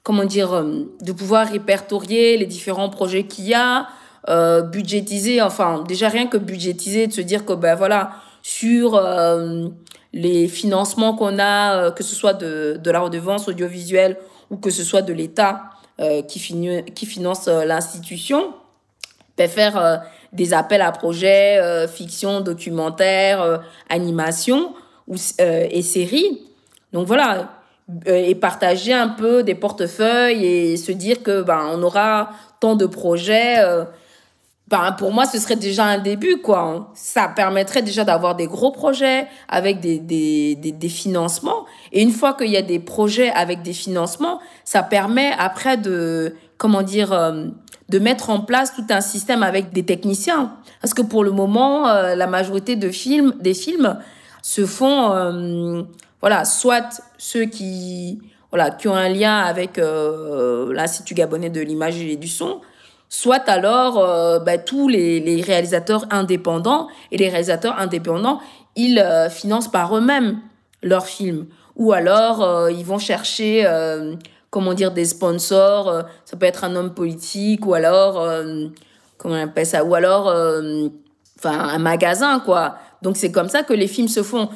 comment 0.03 0.25
dire, 0.25 0.53
euh, 0.53 0.85
de 1.01 1.12
pouvoir 1.12 1.48
répertorier 1.48 2.37
les 2.37 2.46
différents 2.46 2.88
projets 2.88 3.25
qu'il 3.25 3.46
y 3.46 3.55
a, 3.55 3.88
euh, 4.29 4.62
budgétiser, 4.62 5.42
enfin, 5.42 5.85
déjà 5.87 6.09
rien 6.09 6.27
que 6.27 6.37
budgétiser, 6.37 7.07
de 7.07 7.12
se 7.12 7.20
dire 7.20 7.44
que, 7.44 7.53
ben 7.53 7.75
voilà, 7.75 8.12
sur 8.42 8.96
euh, 8.96 9.68
les 10.12 10.48
financements 10.48 11.14
qu'on 11.14 11.38
a, 11.38 11.77
euh, 11.77 11.90
que 11.90 12.03
ce 12.05 12.14
soit 12.14 12.35
de, 12.35 12.79
de 12.83 12.90
la 12.90 13.01
redevance 13.01 13.48
audiovisuelle 13.48 14.16
ou 14.51 14.57
que 14.57 14.70
ce 14.70 14.85
soit 14.85 15.03
de 15.03 15.12
l'État 15.12 15.62
euh, 16.01 16.22
qui, 16.22 16.40
qui 16.94 17.07
finance 17.07 17.48
euh, 17.48 17.64
l'institution, 17.64 18.55
ben 19.38 19.48
faire 19.48 20.03
des 20.33 20.55
appels 20.55 20.83
à 20.83 20.92
projets, 20.92 21.61
fiction, 21.88 22.40
documentaire, 22.40 23.62
animation 23.88 24.75
ou, 25.07 25.16
et 25.38 25.83
séries. 25.83 26.40
Donc 26.92 27.07
voilà, 27.07 27.51
et 28.07 28.35
partager 28.35 28.92
un 28.92 29.09
peu 29.09 29.42
des 29.42 29.55
portefeuilles 29.55 30.45
et 30.45 30.77
se 30.77 30.92
dire 30.92 31.23
que 31.23 31.42
ben 31.42 31.68
on 31.73 31.83
aura 31.83 32.31
tant 32.61 32.77
de 32.77 32.87
projets 32.87 33.57
ben, 34.73 34.92
pour 34.92 35.12
moi, 35.12 35.27
ce 35.27 35.38
serait 35.38 35.57
déjà 35.57 35.85
un 35.85 35.99
début, 35.99 36.38
quoi. 36.38 36.90
Ça 36.95 37.29
permettrait 37.29 37.83
déjà 37.83 38.05
d'avoir 38.05 38.37
des 38.37 38.47
gros 38.47 38.73
projets 38.73 39.27
avec 39.47 39.81
des, 39.81 39.99
des, 39.99 40.55
des, 40.55 40.73
des 40.73 40.88
financements. 40.88 41.66
Et 41.92 42.01
une 42.01 42.11
fois 42.11 42.33
qu'il 42.33 42.49
y 42.49 42.57
a 42.57 42.62
des 42.62 42.79
projets 42.79 43.29
avec 43.33 43.61
des 43.61 43.75
financements, 43.75 44.40
ça 44.64 44.83
permet 44.83 45.31
après 45.38 45.77
de, 45.77 46.37
comment 46.57 46.81
dire, 46.81 47.12
euh, 47.12 47.49
de 47.92 47.98
mettre 48.00 48.31
en 48.31 48.40
place 48.40 48.74
tout 48.74 48.87
un 48.90 49.00
système 49.00 49.44
avec 49.44 49.72
des 49.72 49.85
techniciens. 49.85 50.52
Parce 50.81 50.94
que 50.94 51.02
pour 51.02 51.22
le 51.22 51.31
moment, 51.31 51.88
euh, 51.88 52.16
la 52.16 52.26
majorité 52.26 52.74
de 52.74 52.90
films, 52.90 53.35
des 53.40 53.55
films 53.55 53.98
se 54.42 54.66
font, 54.66 55.12
euh, 55.12 55.83
voilà, 56.20 56.44
soit 56.44 57.00
ceux 57.18 57.44
qui, 57.44 58.20
voilà, 58.50 58.70
qui 58.70 58.88
ont 58.88 58.96
un 58.96 59.09
lien 59.09 59.38
avec 59.38 59.78
l'Institut 59.78 61.14
gabonais 61.14 61.50
de 61.50 61.61
l'image 61.61 62.00
et 62.00 62.16
du 62.16 62.28
son, 62.28 62.61
soit 63.12 63.46
alors 63.50 63.98
euh, 63.98 64.38
bah, 64.38 64.57
tous 64.57 64.88
les, 64.88 65.20
les, 65.20 65.42
réalisateurs 65.42 66.07
indépendants 66.11 66.88
et 67.11 67.18
les 67.18 67.28
réalisateurs 67.28 67.78
indépendants 67.78 68.40
ils 68.74 68.98
euh, 68.98 69.28
financent 69.28 69.70
par 69.70 69.94
eux-mêmes 69.94 70.40
leurs 70.83 71.05
films 71.05 71.44
ou 71.76 71.92
alors 71.92 72.42
euh, 72.42 72.72
ils 72.72 72.87
vont 72.87 72.98
chercher 72.98 73.66
comment 74.53 74.75
dire 74.75 74.93
des 74.93 75.07
sponsors 75.07 76.05
ça 76.25 76.37
peut 76.37 76.47
être 76.47 76.62
un 76.62 76.77
homme 76.77 76.95
politique 76.95 77.67
ou 77.67 77.75
alors 77.75 78.25
comment 79.19 79.35
on 79.35 79.43
appelle 79.43 79.67
ça 79.67 79.83
ou 79.83 79.95
alors 79.97 80.27
enfin 81.38 81.59
un 81.59 81.79
magasin 81.79 82.38
quoi. 82.38 82.77
Donc 83.03 83.17
c'est 83.17 83.33
comme 83.33 83.49
ça 83.49 83.65
que 83.65 83.73
les 83.73 83.88
films 83.88 84.09
se 84.09 84.23
font. 84.23 84.49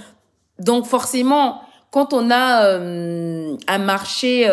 Donc 0.61 0.87
forcément 0.87 1.63
quand 1.91 2.13
on 2.13 2.31
a 2.31 2.79
un 2.79 3.79
marché 3.79 4.47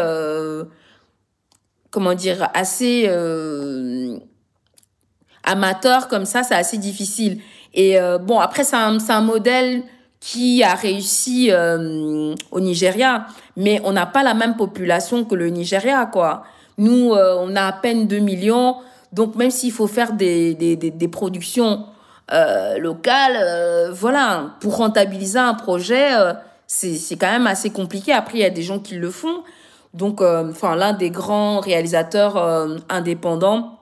comment 1.93 2.15
dire, 2.15 2.49
assez 2.55 3.05
euh, 3.07 4.17
amateur 5.43 6.07
comme 6.07 6.25
ça, 6.25 6.41
c'est 6.41 6.55
assez 6.55 6.79
difficile. 6.79 7.39
Et 7.75 7.99
euh, 7.99 8.17
bon, 8.17 8.39
après, 8.39 8.63
c'est 8.63 8.75
un, 8.75 9.21
modèle 9.21 9.83
qui 10.19 10.63
a 10.63 10.73
réussi 10.73 11.49
euh, 11.51 12.33
au 12.51 12.59
Nigeria, 12.59 13.27
mais 13.55 13.81
on 13.83 13.91
n'a 13.91 14.05
pas 14.05 14.23
la 14.23 14.33
même 14.33 14.55
population 14.55 15.25
que 15.25 15.35
le 15.35 15.49
Nigeria, 15.49 16.05
quoi. 16.05 16.43
Nous, 16.77 17.13
euh, 17.13 17.35
on 17.39 17.55
a 17.55 17.63
à 17.63 17.71
peine 17.71 18.07
2 18.07 18.19
millions, 18.19 18.77
donc 19.11 19.35
même 19.35 19.51
s'il 19.51 19.71
faut 19.71 19.87
faire 19.87 20.13
des, 20.13 20.55
des, 20.55 20.75
des, 20.75 21.07
productions 21.07 21.85
euh, 22.31 22.77
locales, 22.79 23.91
voilà, 23.91 24.55
pour 24.59 24.77
rentabiliser 24.77 25.39
un 25.39 25.53
projet, 25.53 26.09
c'est 26.65 27.15
quand 27.17 27.31
même 27.31 27.47
assez 27.47 27.69
compliqué. 27.69 28.11
Après, 28.11 28.39
il 28.39 28.41
y 28.41 28.45
a 28.45 28.49
des 28.49 28.63
gens 28.63 28.79
qui 28.79 28.95
le 28.95 29.11
font, 29.11 29.43
donc, 29.93 30.21
euh, 30.21 30.49
enfin, 30.49 30.75
l'un 30.75 30.93
des 30.93 31.11
grands 31.11 31.59
réalisateurs 31.59 32.37
euh, 32.37 32.77
indépendants 32.89 33.79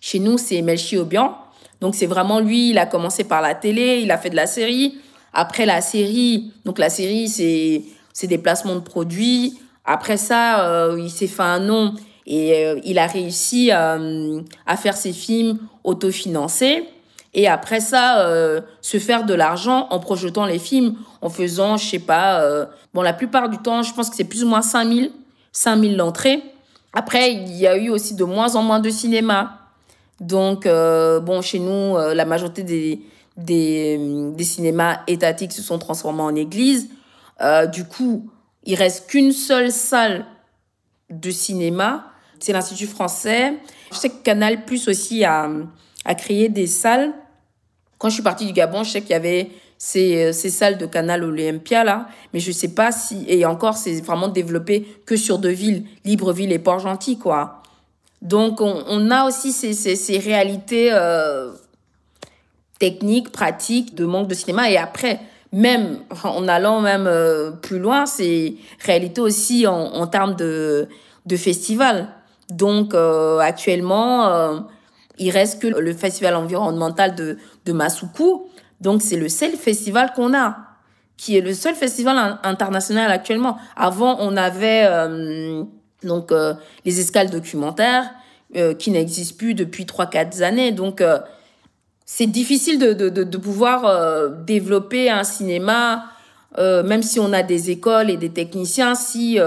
chez 0.00 0.18
nous, 0.18 0.36
c'est 0.36 0.60
Melchi 0.62 0.98
Obian. 0.98 1.36
Donc, 1.80 1.94
c'est 1.94 2.06
vraiment 2.06 2.38
lui, 2.38 2.70
il 2.70 2.78
a 2.78 2.86
commencé 2.86 3.24
par 3.24 3.40
la 3.40 3.54
télé, 3.54 4.00
il 4.02 4.10
a 4.10 4.18
fait 4.18 4.30
de 4.30 4.36
la 4.36 4.46
série. 4.46 4.98
Après 5.32 5.64
la 5.64 5.80
série, 5.80 6.52
donc 6.66 6.78
la 6.78 6.90
série, 6.90 7.28
c'est, 7.28 7.82
c'est 8.12 8.26
des 8.26 8.38
placements 8.38 8.74
de 8.74 8.80
produits. 8.80 9.58
Après 9.84 10.16
ça, 10.16 10.68
euh, 10.68 10.98
il 10.98 11.10
s'est 11.10 11.26
fait 11.26 11.42
un 11.42 11.58
nom 11.58 11.94
et 12.26 12.64
il 12.84 13.00
a 13.00 13.08
réussi 13.08 13.72
à 13.72 14.76
faire 14.76 14.96
ses 14.96 15.12
films 15.12 15.58
autofinancés. 15.82 16.84
Et 17.34 17.48
après 17.48 17.80
ça, 17.80 18.24
se 18.80 18.98
faire 18.98 19.24
de 19.24 19.34
l'argent 19.34 19.88
en 19.90 19.98
projetant 19.98 20.46
les 20.46 20.60
films, 20.60 20.94
en 21.20 21.28
faisant, 21.28 21.76
je 21.76 21.84
sais 21.84 21.98
pas, 21.98 22.40
bon, 22.94 23.02
la 23.02 23.12
plupart 23.12 23.48
du 23.48 23.58
temps, 23.58 23.82
je 23.82 23.92
pense 23.92 24.08
que 24.08 24.14
c'est 24.14 24.22
plus 24.22 24.44
ou 24.44 24.46
moins 24.46 24.62
5000 24.62 25.10
5000 25.52 25.96
l'entrée. 25.96 26.42
Après, 26.92 27.32
il 27.32 27.54
y 27.54 27.66
a 27.66 27.76
eu 27.76 27.90
aussi 27.90 28.14
de 28.14 28.24
moins 28.24 28.54
en 28.56 28.62
moins 28.62 28.80
de 28.80 28.90
cinéma. 28.90 29.58
Donc, 30.20 30.66
euh, 30.66 31.20
bon, 31.20 31.40
chez 31.42 31.58
nous, 31.58 31.96
euh, 31.96 32.14
la 32.14 32.24
majorité 32.24 32.62
des, 32.62 33.00
des, 33.36 33.98
des, 34.34 34.44
cinémas 34.44 35.00
étatiques 35.06 35.52
se 35.52 35.62
sont 35.62 35.78
transformés 35.78 36.22
en 36.22 36.34
églises. 36.34 36.88
Euh, 37.42 37.66
du 37.66 37.84
coup, 37.84 38.30
il 38.64 38.74
reste 38.74 39.08
qu'une 39.08 39.32
seule 39.32 39.72
salle 39.72 40.26
de 41.10 41.30
cinéma. 41.30 42.12
C'est 42.38 42.52
l'Institut 42.52 42.86
français. 42.86 43.54
Je 43.92 43.96
sais 43.96 44.08
que 44.08 44.22
Canal 44.22 44.64
Plus 44.64 44.88
aussi 44.88 45.24
a, 45.24 45.48
créé 46.16 46.48
des 46.48 46.66
salles. 46.66 47.12
Quand 47.98 48.08
je 48.08 48.14
suis 48.14 48.22
partie 48.22 48.46
du 48.46 48.52
Gabon, 48.52 48.82
je 48.82 48.90
sais 48.90 49.00
qu'il 49.00 49.10
y 49.10 49.14
avait 49.14 49.50
ces, 49.78 50.32
salles 50.32 50.78
de 50.78 50.86
canal 50.86 51.24
Olympia 51.24 51.82
là, 51.82 52.08
mais 52.32 52.40
je 52.40 52.52
sais 52.52 52.68
pas 52.68 52.92
si 52.92 53.24
et 53.28 53.44
encore 53.44 53.76
c'est 53.76 54.00
vraiment 54.00 54.28
développé 54.28 54.86
que 55.06 55.16
sur 55.16 55.38
deux 55.38 55.50
villes, 55.50 55.84
Libreville 56.04 56.52
et 56.52 56.60
Port-Gentil 56.60 57.18
quoi. 57.18 57.62
Donc 58.22 58.60
on, 58.60 59.10
a 59.10 59.26
aussi 59.26 59.52
ces 59.52 60.18
réalités 60.18 60.90
euh, 60.92 61.50
techniques, 62.78 63.32
pratiques 63.32 63.96
de 63.96 64.04
manque 64.04 64.28
de 64.28 64.34
cinéma 64.34 64.70
et 64.70 64.76
après 64.76 65.20
même 65.52 65.98
en 66.24 66.48
allant 66.48 66.80
même 66.80 67.06
euh, 67.06 67.50
plus 67.50 67.78
loin, 67.78 68.06
c'est 68.06 68.54
réalité 68.80 69.20
aussi 69.20 69.66
en, 69.66 69.74
en 69.74 70.06
termes 70.06 70.34
de 70.36 70.88
de 71.26 71.36
festival. 71.36 72.08
Donc 72.50 72.94
euh, 72.94 73.38
actuellement, 73.38 74.26
euh, 74.26 74.58
il 75.18 75.30
reste 75.30 75.62
que 75.62 75.68
le 75.68 75.92
festival 75.92 76.34
environnemental 76.34 77.14
de 77.14 77.38
de 77.66 77.72
Masuku 77.72 78.48
donc, 78.82 79.00
c'est 79.00 79.16
le 79.16 79.28
seul 79.28 79.52
festival 79.52 80.12
qu'on 80.14 80.36
a, 80.36 80.56
qui 81.16 81.36
est 81.38 81.40
le 81.40 81.54
seul 81.54 81.74
festival 81.74 82.38
international 82.42 83.12
actuellement. 83.12 83.56
Avant, 83.76 84.16
on 84.18 84.36
avait 84.36 84.84
euh, 84.84 85.62
donc 86.02 86.32
euh, 86.32 86.54
les 86.84 86.98
escales 86.98 87.30
documentaires 87.30 88.10
euh, 88.56 88.74
qui 88.74 88.90
n'existent 88.90 89.36
plus 89.38 89.54
depuis 89.54 89.84
3-4 89.84 90.42
années. 90.42 90.72
Donc, 90.72 91.02
c'est 92.06 92.26
difficile 92.26 92.78
de, 92.78 92.92
de, 92.92 93.08
de, 93.08 93.24
de 93.24 93.38
pouvoir 93.38 93.86
euh, 93.86 94.28
développer 94.46 95.10
un 95.10 95.24
cinéma, 95.24 96.04
même 96.58 97.02
si 97.02 97.18
on 97.18 97.32
a 97.32 97.42
des 97.42 97.70
écoles 97.70 98.10
et 98.10 98.18
des 98.18 98.28
techniciens, 98.28 98.94
si 98.94 99.38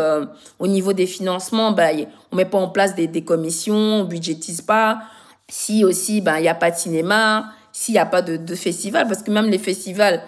au 0.57 0.65
niveau 0.65 0.91
des 0.91 1.05
financements, 1.05 1.71
bah, 1.71 1.89
on 2.31 2.35
met 2.35 2.45
pas 2.45 2.57
en 2.57 2.69
place 2.69 2.95
des, 2.95 3.05
des 3.05 3.23
commissions, 3.23 3.75
on 3.75 4.03
budgétise 4.05 4.61
pas, 4.61 5.01
si 5.47 5.85
aussi 5.85 6.21
bah, 6.21 6.39
il 6.39 6.41
n'y 6.41 6.49
a 6.49 6.55
pas 6.55 6.71
de 6.71 6.77
cinéma, 6.77 7.51
s'il 7.75 7.93
n'y 7.93 7.99
a 7.99 8.05
pas 8.05 8.21
de, 8.21 8.37
de, 8.37 8.55
festival, 8.55 9.05
parce 9.05 9.21
que 9.21 9.31
même 9.31 9.47
les 9.47 9.57
festivals, 9.57 10.23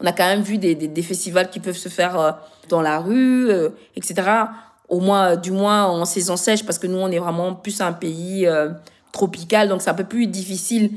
on 0.00 0.06
a 0.06 0.12
quand 0.12 0.24
même 0.24 0.42
vu 0.42 0.56
des, 0.56 0.76
des, 0.76 0.86
des 0.86 1.02
festivals 1.02 1.50
qui 1.50 1.58
peuvent 1.58 1.76
se 1.76 1.88
faire 1.88 2.18
euh, 2.18 2.30
dans 2.68 2.80
la 2.80 3.00
rue, 3.00 3.50
euh, 3.50 3.70
etc. 3.96 4.22
Au 4.88 5.00
moins, 5.00 5.34
du 5.34 5.50
moins 5.50 5.84
en 5.86 6.04
saison 6.04 6.36
sèche, 6.36 6.64
parce 6.64 6.78
que 6.78 6.86
nous, 6.86 6.98
on 6.98 7.08
est 7.08 7.18
vraiment 7.18 7.54
plus 7.54 7.80
un 7.80 7.92
pays 7.92 8.46
euh, 8.46 8.70
tropical, 9.10 9.68
donc 9.68 9.82
c'est 9.82 9.90
un 9.90 9.94
peu 9.94 10.04
plus 10.04 10.28
difficile. 10.28 10.92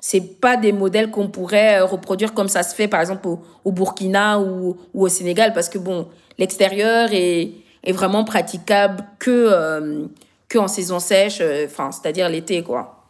C'est 0.00 0.40
pas 0.40 0.56
des 0.56 0.72
modèles 0.72 1.10
qu'on 1.10 1.28
pourrait 1.28 1.80
reproduire 1.80 2.34
comme 2.34 2.48
ça 2.48 2.62
se 2.62 2.74
fait, 2.74 2.88
par 2.88 3.00
exemple, 3.00 3.28
au, 3.64 3.72
Burkina 3.72 4.40
ou, 4.40 4.76
au 4.94 5.08
Sénégal, 5.08 5.52
parce 5.52 5.68
que 5.68 5.78
bon, 5.78 6.08
l'extérieur 6.38 7.10
est, 7.12 7.52
vraiment 7.88 8.24
praticable 8.24 9.04
que, 9.18 10.08
en 10.56 10.68
saison 10.68 10.98
sèche, 10.98 11.42
enfin, 11.66 11.90
c'est-à-dire 11.92 12.28
l'été, 12.28 12.62
quoi. 12.62 13.00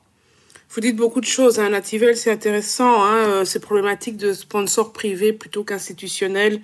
Vous 0.73 0.81
dites 0.81 0.95
beaucoup 0.95 1.21
de 1.21 1.27
choses, 1.27 1.59
hein, 1.59 1.71
Nativel, 1.71 2.17
c'est 2.17 2.31
intéressant, 2.31 3.03
hein, 3.03 3.27
euh, 3.27 3.45
ces 3.45 3.59
problématiques 3.59 4.17
de 4.17 4.33
sponsors 4.33 4.93
privés 4.93 5.33
plutôt 5.33 5.65
qu'institutionnels, 5.65 6.61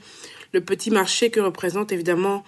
le 0.53 0.61
petit 0.61 0.93
marché 0.93 1.31
que 1.31 1.41
représente 1.41 1.91
évidemment 1.91 2.45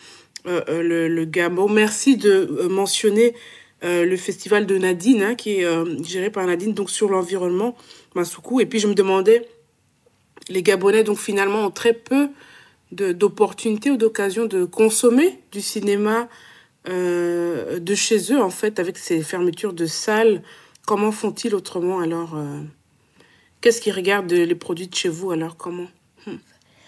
euh, 0.46 0.60
euh 0.68 0.82
le, 0.82 1.08
le. 1.08 1.68
Merci 1.68 2.16
de 2.16 2.30
euh, 2.30 2.68
mentionner 2.68 3.34
euh, 3.84 4.04
le 4.04 4.16
festival 4.16 4.66
de 4.66 4.76
Nadine, 4.76 5.22
hein, 5.22 5.34
qui 5.34 5.56
est 5.56 5.64
euh, 5.64 6.02
géré 6.02 6.30
par 6.30 6.46
Nadine, 6.46 6.74
donc 6.74 6.90
sur 6.90 7.08
l'environnement, 7.08 7.76
Masuku. 8.14 8.60
Et 8.60 8.66
puis 8.66 8.78
je 8.80 8.88
me 8.88 8.94
demandais, 8.94 9.48
les 10.48 10.62
Gabonais, 10.62 11.04
donc 11.04 11.18
finalement, 11.18 11.66
ont 11.66 11.70
très 11.70 11.92
peu 11.92 12.28
d'opportunités 12.90 13.90
ou 13.90 13.98
d'occasions 13.98 14.46
de 14.46 14.64
consommer 14.64 15.40
du 15.52 15.60
cinéma 15.60 16.26
de 16.86 17.94
chez 17.94 18.32
eux, 18.32 18.40
en 18.40 18.48
fait, 18.48 18.78
avec 18.78 18.96
ces 18.96 19.20
fermetures 19.22 19.74
de 19.74 19.84
salles 19.84 20.42
Comment 20.88 21.12
font-ils 21.12 21.54
autrement 21.54 22.00
alors 22.00 22.34
euh... 22.34 22.62
Qu'est-ce 23.60 23.82
qu'ils 23.82 23.92
regardent 23.92 24.32
les 24.32 24.54
produits 24.54 24.86
de 24.88 24.94
chez 24.94 25.10
vous 25.10 25.32
alors 25.32 25.58
Comment? 25.58 25.88
Hmm. 26.26 26.36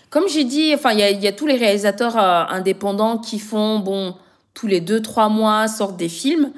Comme 0.08 0.26
j'ai 0.26 0.44
dit, 0.44 0.72
enfin, 0.74 0.92
il 0.92 1.00
y 1.00 1.02
a, 1.02 1.10
y 1.10 1.26
a, 1.26 1.32
tous 1.32 1.46
les 1.46 1.56
réalisateurs 1.56 2.16
euh, 2.16 2.44
indépendants 2.48 3.18
qui 3.18 3.38
font 3.38 3.78
bon 3.78 4.16
tous 4.54 4.66
les 4.66 4.80
deux, 4.80 5.02
trois 5.02 5.28
mois 5.28 5.68
sortent 5.68 5.98
des 5.98 6.08
films. 6.08 6.50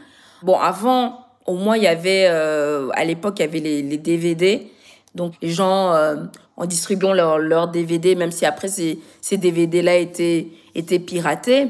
Bon, 0.43 0.59
avant, 0.59 1.27
au 1.47 1.55
moins, 1.55 1.77
il 1.77 1.83
y 1.85 1.89
avait, 1.89 2.27
euh, 2.29 2.89
à 2.95 3.05
l'époque, 3.05 3.35
il 3.39 3.43
y 3.43 3.45
avait 3.45 3.61
les, 3.61 3.97
DVD. 3.99 4.71
Donc, 5.15 5.35
les 5.43 5.51
gens, 5.51 5.93
euh, 5.93 6.17
en 6.57 6.67
distribuant 6.67 7.13
leurs 7.13 7.39
leur 7.39 7.69
DVD, 7.69 8.15
même 8.15 8.31
si 8.31 8.47
après, 8.47 8.69
ces, 8.69 8.99
ces 9.21 9.37
DVD-là 9.37 9.97
étaient, 9.97 10.49
étaient 10.75 10.99
piratés, 10.99 11.69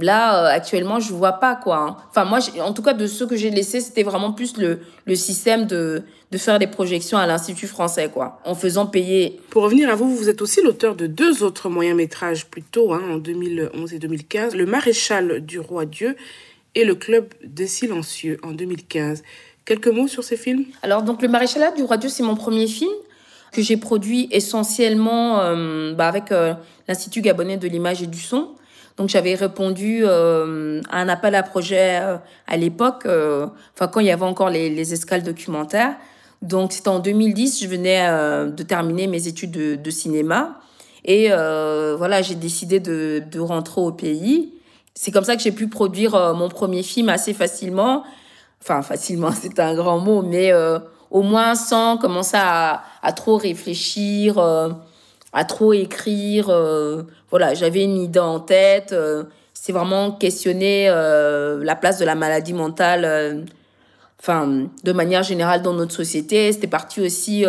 Là, 0.00 0.44
euh, 0.44 0.54
actuellement, 0.54 1.00
je 1.00 1.12
vois 1.12 1.32
pas 1.32 1.56
quoi. 1.56 1.78
Hein. 1.78 1.96
Enfin, 2.10 2.24
moi, 2.24 2.38
en 2.60 2.72
tout 2.72 2.82
cas, 2.82 2.92
de 2.92 3.06
ceux 3.08 3.26
que 3.26 3.34
j'ai 3.34 3.50
laissés, 3.50 3.80
c'était 3.80 4.04
vraiment 4.04 4.32
plus 4.32 4.56
le, 4.56 4.78
le 5.06 5.14
système 5.16 5.66
de, 5.66 6.04
de 6.30 6.38
faire 6.38 6.60
des 6.60 6.68
projections 6.68 7.18
à 7.18 7.26
l'Institut 7.26 7.66
français, 7.66 8.08
quoi, 8.08 8.38
en 8.44 8.54
faisant 8.54 8.86
payer. 8.86 9.40
Pour 9.50 9.64
revenir 9.64 9.90
à 9.90 9.96
vous, 9.96 10.14
vous 10.14 10.28
êtes 10.28 10.40
aussi 10.40 10.62
l'auteur 10.62 10.94
de 10.94 11.08
deux 11.08 11.42
autres 11.42 11.68
moyens-métrages 11.68 12.46
plus 12.46 12.62
tôt, 12.62 12.92
hein, 12.92 13.02
en 13.10 13.16
2011 13.18 13.92
et 13.92 13.98
2015, 13.98 14.54
Le 14.54 14.66
Maréchal 14.66 15.44
du 15.44 15.58
Roi 15.58 15.84
Dieu 15.84 16.16
et 16.74 16.84
Le 16.84 16.94
Club 16.94 17.26
des 17.44 17.66
Silencieux 17.66 18.38
en 18.42 18.52
2015. 18.52 19.22
Quelques 19.64 19.88
mots 19.88 20.08
sur 20.08 20.24
ces 20.24 20.36
films? 20.36 20.64
Alors, 20.82 21.02
donc, 21.02 21.22
Le 21.22 21.28
Maréchal 21.28 21.74
du 21.74 21.82
Roi 21.82 21.96
Dieu, 21.96 22.08
c'est 22.08 22.22
mon 22.22 22.36
premier 22.36 22.66
film 22.66 22.90
que 23.52 23.62
j'ai 23.62 23.76
produit 23.76 24.28
essentiellement 24.30 25.40
euh, 25.40 25.94
bah, 25.94 26.08
avec 26.08 26.32
euh, 26.32 26.54
l'Institut 26.86 27.20
gabonais 27.20 27.56
de 27.56 27.68
l'image 27.68 28.02
et 28.02 28.06
du 28.06 28.18
son. 28.20 28.50
Donc 28.96 29.08
j'avais 29.08 29.34
répondu 29.34 30.00
euh, 30.02 30.80
à 30.90 31.00
un 31.00 31.08
appel 31.08 31.34
à 31.36 31.44
projet 31.44 32.00
à 32.48 32.56
l'époque, 32.56 33.06
enfin 33.06 33.86
quand 33.86 34.00
il 34.00 34.06
y 34.06 34.10
avait 34.10 34.24
encore 34.24 34.50
les, 34.50 34.70
les 34.70 34.92
escales 34.92 35.22
documentaires. 35.22 35.94
Donc 36.42 36.72
c'était 36.72 36.88
en 36.88 36.98
2010, 36.98 37.62
je 37.62 37.68
venais 37.68 38.08
de 38.50 38.62
terminer 38.64 39.06
mes 39.06 39.28
études 39.28 39.52
de, 39.80 39.90
cinéma 39.90 40.60
et 41.04 41.28
voilà 41.28 42.22
j'ai 42.22 42.34
décidé 42.34 42.80
de 42.80 43.38
rentrer 43.38 43.80
au 43.80 43.92
pays. 43.92 44.57
C'est 45.00 45.10
comme 45.12 45.24
ça 45.24 45.36
que 45.36 45.42
j'ai 45.42 45.52
pu 45.52 45.68
produire 45.68 46.34
mon 46.34 46.48
premier 46.48 46.82
film 46.82 47.08
assez 47.08 47.32
facilement. 47.32 48.02
Enfin 48.60 48.82
facilement, 48.82 49.30
c'est 49.40 49.60
un 49.60 49.74
grand 49.74 49.98
mot, 49.98 50.22
mais 50.22 50.52
au 51.10 51.22
moins 51.22 51.54
sans 51.54 51.98
commencer 51.98 52.36
à, 52.36 52.82
trop 53.14 53.36
réfléchir 53.36 54.38
à 55.32 55.44
trop 55.44 55.72
écrire. 55.72 56.48
Euh, 56.48 57.02
voilà, 57.30 57.54
j'avais 57.54 57.84
une 57.84 57.96
idée 57.96 58.18
en 58.18 58.40
tête. 58.40 58.92
Euh, 58.92 59.24
c'est 59.54 59.72
vraiment 59.72 60.12
questionner 60.12 60.88
euh, 60.88 61.62
la 61.62 61.74
place 61.76 61.98
de 61.98 62.04
la 62.04 62.14
maladie 62.14 62.54
mentale, 62.54 63.44
enfin, 64.20 64.68
de 64.84 64.92
manière 64.92 65.22
générale 65.22 65.62
dans 65.62 65.74
notre 65.74 65.92
société. 65.94 66.52
C'était 66.52 66.68
parti 66.68 67.00
aussi 67.00 67.44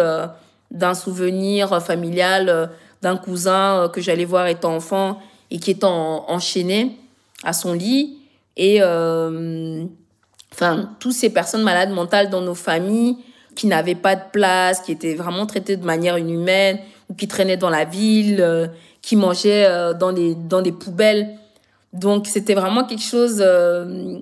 d'un 0.72 0.94
souvenir 0.94 1.82
familial 1.84 2.72
d'un 3.02 3.16
cousin 3.16 3.90
que 3.94 4.02
j'allais 4.02 4.26
voir 4.26 4.48
étant 4.48 4.76
enfant 4.76 5.20
et 5.52 5.60
qui 5.60 5.72
était 5.72 5.86
enchaîné 5.86 6.98
à 7.44 7.54
son 7.54 7.74
lit. 7.74 8.18
Et 8.58 8.82
enfin, 8.82 10.90
toutes 11.00 11.14
ces 11.14 11.30
personnes 11.30 11.64
malades 11.64 11.92
mentales 11.92 12.30
dans 12.30 12.42
nos 12.42 12.56
familles 12.56 13.18
qui 13.60 13.68
n'avaient 13.68 13.96
pas 13.96 14.16
de 14.16 14.22
place, 14.32 14.80
qui 14.80 14.94
étaient 14.94 15.16
vraiment 15.16 15.46
traitées 15.46 15.76
de 15.76 15.86
manière 15.86 16.18
inhumaine, 16.18 16.80
ou 17.10 17.14
qui 17.14 17.28
traînaient 17.28 17.58
dans 17.58 17.70
la 17.70 17.84
ville, 17.84 18.40
euh, 18.40 18.68
qui 19.02 19.18
mangeaient 19.18 19.66
euh, 19.66 19.94
dans, 19.94 20.12
les, 20.12 20.34
dans 20.34 20.62
des 20.62 20.72
poubelles. 20.72 21.38
Donc 21.92 22.28
c'était 22.28 22.54
vraiment 22.54 22.86
quelque 22.86 23.04
chose 23.04 23.42
euh, 23.42 24.20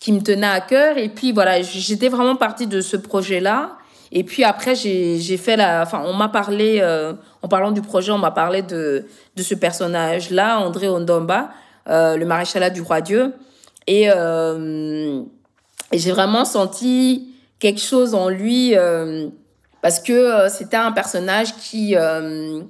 qui 0.00 0.10
me 0.10 0.20
tenait 0.20 0.46
à 0.46 0.60
cœur. 0.60 0.98
Et 0.98 1.08
puis 1.08 1.30
voilà, 1.30 1.62
j'étais 1.62 2.08
vraiment 2.08 2.34
partie 2.34 2.66
de 2.66 2.80
ce 2.80 2.96
projet-là. 2.96 3.76
Et 4.10 4.24
puis 4.24 4.42
après, 4.42 4.74
j'ai 4.74 5.36
fait 5.36 5.56
la. 5.56 5.82
Enfin, 5.82 6.02
on 6.04 6.14
m'a 6.14 6.28
parlé, 6.28 6.80
en 7.42 7.48
parlant 7.48 7.72
du 7.72 7.82
projet, 7.82 8.12
on 8.12 8.18
m'a 8.18 8.30
parlé 8.30 8.62
de, 8.62 9.04
de 9.34 9.42
ce 9.42 9.54
personnage-là, 9.54 10.60
André 10.60 10.88
Ondomba, 10.88 11.50
le 11.86 12.24
maréchal 12.24 12.72
du 12.72 12.82
roi 12.82 13.00
Dieu. 13.00 13.34
Et, 13.86 14.04
et 14.06 15.98
j'ai 15.98 16.12
vraiment 16.12 16.44
senti 16.44 17.28
quelque 17.58 17.80
chose 17.80 18.14
en 18.14 18.28
lui 18.28 18.74
parce 19.86 20.00
que 20.00 20.12
euh, 20.12 20.48
c'était 20.48 20.76
un 20.76 20.90
personnage 20.90 21.54
qui 21.58 21.94
euh, 21.94 22.60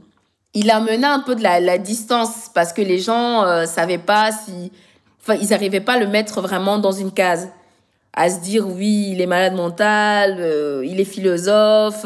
il 0.53 0.71
amenait 0.71 1.07
un 1.07 1.21
peu 1.21 1.35
de 1.35 1.43
la, 1.43 1.79
distance 1.79 2.51
parce 2.53 2.75
que 2.75 2.83
les 2.83 2.99
gens 2.99 3.43
euh, 3.43 3.65
savaient 3.65 3.97
pas 3.97 4.33
si 4.33 4.71
enfin 5.23 5.39
ils 5.41 5.49
n'arrivaient 5.49 5.81
pas 5.81 5.95
à 5.95 5.99
le 5.99 6.09
mettre 6.09 6.43
vraiment 6.43 6.79
dans 6.79 6.93
une 6.93 7.11
case 7.11 7.49
à 8.13 8.29
se 8.29 8.41
dire 8.41 8.69
oui 8.69 9.13
il 9.13 9.23
est 9.23 9.27
malade 9.27 9.55
mental 9.55 10.37
euh, 10.41 10.85
il 10.85 11.01
est 11.01 11.07
philosophe 11.07 12.05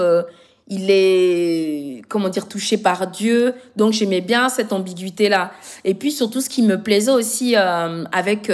il 0.70 0.86
est 0.88 2.02
comment 2.08 2.28
dire 2.28 2.48
touché 2.48 2.78
par 2.78 3.08
Dieu 3.08 3.54
donc 3.76 3.92
j'aimais 3.92 4.20
bien 4.20 4.48
cette 4.48 4.72
ambiguïté 4.72 5.28
là 5.28 5.50
et 5.84 5.94
puis 5.94 6.12
surtout 6.12 6.40
ce 6.40 6.48
qui 6.48 6.62
me 6.62 6.80
plaisait 6.80 7.10
aussi 7.10 7.56
avec 7.56 8.52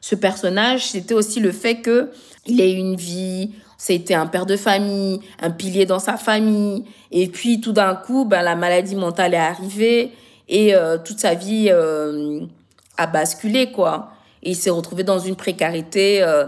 ce 0.00 0.14
personnage 0.14 0.86
c'était 0.90 1.14
aussi 1.14 1.40
le 1.40 1.52
fait 1.52 1.76
que 1.76 2.10
il 2.46 2.60
ait 2.60 2.72
une 2.72 2.96
vie 2.96 3.50
c'était 3.78 4.14
un 4.14 4.26
père 4.26 4.44
de 4.44 4.56
famille, 4.56 5.20
un 5.40 5.50
pilier 5.50 5.86
dans 5.86 6.00
sa 6.00 6.16
famille. 6.16 6.84
Et 7.12 7.28
puis 7.28 7.60
tout 7.60 7.72
d'un 7.72 7.94
coup, 7.94 8.24
ben, 8.24 8.42
la 8.42 8.56
maladie 8.56 8.96
mentale 8.96 9.34
est 9.34 9.38
arrivée 9.38 10.12
et 10.48 10.74
euh, 10.74 10.98
toute 10.98 11.20
sa 11.20 11.34
vie 11.34 11.68
euh, 11.70 12.40
a 12.96 13.06
basculé, 13.06 13.70
quoi. 13.70 14.10
Et 14.42 14.50
il 14.50 14.56
s'est 14.56 14.70
retrouvé 14.70 15.04
dans 15.04 15.20
une 15.20 15.36
précarité. 15.36 16.22
Euh, 16.22 16.46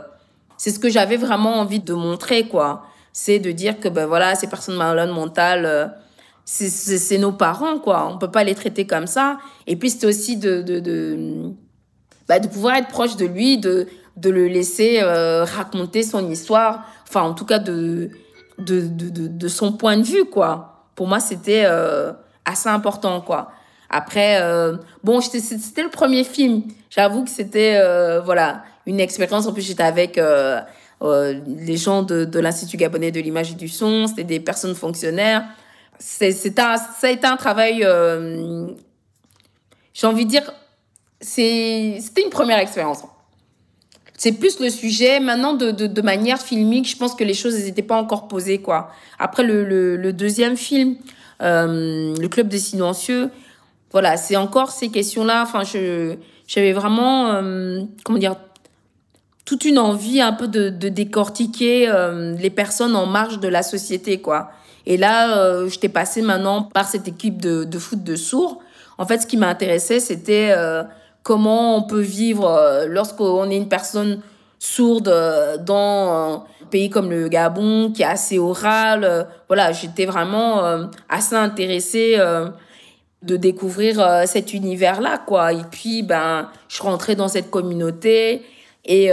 c'est 0.57 0.71
ce 0.71 0.81
que 0.81 0.91
j'avais 0.91 1.17
vraiment 1.17 1.61
envie 1.61 1.79
de 1.79 1.95
montrer, 1.95 2.49
quoi. 2.49 2.83
C'est 3.13 3.39
de 3.39 3.51
dire 3.53 3.81
que, 3.81 3.89
ben 3.89 4.07
voilà, 4.07 4.35
ces 4.35 4.47
personnes 4.47 4.77
malades 4.77 5.11
mentales, 5.11 5.95
c'est 6.45 7.19
nos 7.19 7.33
parents, 7.33 7.79
quoi. 7.79 8.09
On 8.11 8.19
peut 8.19 8.31
pas 8.31 8.45
les 8.45 8.55
traiter 8.55 8.87
comme 8.87 9.07
ça. 9.07 9.39
Et 9.67 9.77
puis 9.77 9.91
c'était 9.91 10.07
aussi 10.07 10.37
de, 10.37 10.63
de, 10.63 10.81
de, 10.81 11.51
bah, 12.29 12.39
de 12.39 12.49
pouvoir 12.49 12.77
être 12.77 12.89
proche 12.89 13.17
de 13.17 13.27
lui, 13.27 13.59
de, 13.59 13.89
de 14.17 14.31
le 14.31 14.47
laisser 14.47 15.01
raconter 15.03 16.03
son 16.03 16.29
histoire 16.31 16.85
enfin 17.11 17.23
en 17.23 17.35
tout 17.35 17.45
cas 17.45 17.59
de, 17.59 18.11
de, 18.59 18.83
de, 18.83 19.27
de, 19.27 19.49
son 19.49 19.73
point 19.73 19.97
de 19.97 20.05
vue, 20.05 20.25
quoi. 20.25 20.87
Pour 20.95 21.09
moi, 21.09 21.19
c'était 21.19 21.65
euh, 21.65 22.13
assez 22.45 22.69
important, 22.69 23.21
quoi. 23.21 23.51
Après, 23.89 24.41
euh, 24.41 24.77
bon, 25.03 25.21
c'était 25.21 25.83
le 25.83 25.91
premier 25.91 26.23
film. 26.23 26.63
J'avoue 26.89 27.25
que 27.25 27.31
c'était, 27.31 27.79
euh, 27.83 28.21
voilà, 28.21 28.63
une 28.87 29.01
expérience. 29.01 29.47
En 29.47 29.53
plus, 29.53 29.63
j'étais 29.63 29.83
avec 29.83 30.21
euh, 31.03 31.41
les 31.47 31.77
gens 31.77 32.03
de, 32.03 32.25
de 32.25 32.39
l'Institut 32.39 32.77
gabonais 32.77 33.11
de 33.11 33.21
l'image 33.21 33.53
et 33.53 33.55
du 33.55 33.69
son. 33.69 34.07
C'était 34.07 34.25
des 34.25 34.41
personnes 34.41 34.75
fonctionnaires. 34.75 35.45
C'est, 35.99 36.59
un, 36.59 36.77
ça 36.77 37.07
a 37.07 37.11
été 37.11 37.27
un 37.27 37.37
travail, 37.37 37.85
euh, 37.85 38.69
j'ai 39.93 40.07
envie 40.07 40.25
de 40.25 40.31
dire, 40.31 40.51
c'était 41.21 42.23
une 42.25 42.31
première 42.31 42.59
expérience 42.59 43.03
c'est 44.21 44.33
plus 44.33 44.61
le 44.61 44.69
sujet. 44.69 45.19
Maintenant, 45.19 45.55
de, 45.55 45.71
de, 45.71 45.87
de, 45.87 46.03
manière 46.03 46.39
filmique, 46.39 46.87
je 46.87 46.95
pense 46.95 47.15
que 47.15 47.25
les 47.25 47.33
choses 47.33 47.57
n'étaient 47.65 47.81
pas 47.81 47.97
encore 47.97 48.29
posées, 48.29 48.59
quoi. 48.59 48.91
Après 49.19 49.43
le, 49.43 49.65
le, 49.65 49.97
le 49.97 50.13
deuxième 50.13 50.59
film, 50.59 50.97
euh, 51.41 52.15
Le 52.15 52.29
Club 52.29 52.49
des 52.49 52.59
Silencieux, 52.59 53.31
voilà, 53.93 54.19
c'est 54.19 54.37
encore 54.37 54.73
ces 54.73 54.91
questions-là. 54.91 55.43
Enfin, 55.43 55.65
je, 55.65 56.17
j'avais 56.47 56.75
vraiment, 56.75 57.29
euh, 57.29 57.81
comment 58.05 58.19
dire, 58.19 58.37
toute 59.51 59.65
une 59.65 59.81
envie 59.81 60.21
un 60.21 60.33
peu 60.33 60.47
de, 60.47 60.71
décortiquer 60.71 61.89
euh, 61.89 62.37
les 62.37 62.51
personnes 62.51 62.95
en 62.95 63.05
marge 63.05 63.41
de 63.41 63.49
la 63.49 63.65
société, 63.65 64.21
quoi. 64.21 64.53
Et 64.87 64.97
là, 64.97 65.39
euh, 65.39 65.69
j'étais 65.69 65.89
passée 65.89 66.23
maintenant 66.23 66.63
par 66.63 66.87
cette 66.87 67.09
équipe 67.09 67.43
de, 67.43 67.79
foot 67.81 68.05
de 68.05 68.15
sourds. 68.15 68.61
En 68.97 69.07
fait, 69.07 69.19
ce 69.19 69.27
qui 69.27 69.37
m'intéressait, 69.37 69.99
c'était 69.99 70.55
euh, 70.57 70.85
comment 71.25 71.77
on 71.77 71.83
peut 71.83 72.01
vivre 72.01 72.49
euh, 72.49 72.87
lorsqu'on 72.87 73.51
est 73.51 73.57
une 73.57 73.69
personne 73.69 74.21
sourde 74.61 75.13
dans 75.67 76.13
un 76.13 76.67
pays 76.71 76.89
comme 76.89 77.11
le 77.11 77.27
Gabon 77.27 77.91
qui 77.91 78.03
est 78.03 78.07
assez 78.07 78.39
oral. 78.39 79.27
Voilà, 79.49 79.73
j'étais 79.73 80.07
vraiment 80.07 80.63
assez 81.09 81.35
intéressée 81.35 82.19
de 83.23 83.37
découvrir 83.39 84.07
cet 84.27 84.53
univers-là, 84.53 85.17
quoi. 85.27 85.55
Et 85.55 85.65
puis, 85.71 86.03
ben, 86.03 86.51
je 86.69 86.83
rentrais 86.83 87.17
dans 87.17 87.29
cette 87.29 87.51
communauté 87.51 88.43
et 88.91 89.11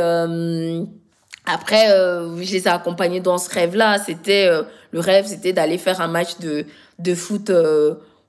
après, 1.45 1.87
je 1.87 2.51
les 2.51 2.67
ai 2.67 2.67
accompagnés 2.67 3.21
dans 3.21 3.37
ce 3.37 3.49
rêve-là. 3.49 3.99
C'était 3.99 4.49
le 4.91 4.99
rêve, 4.99 5.25
c'était 5.25 5.53
d'aller 5.53 5.77
faire 5.77 6.01
un 6.01 6.07
match 6.07 6.39
de 6.39 6.65
de 6.99 7.15
foot 7.15 7.51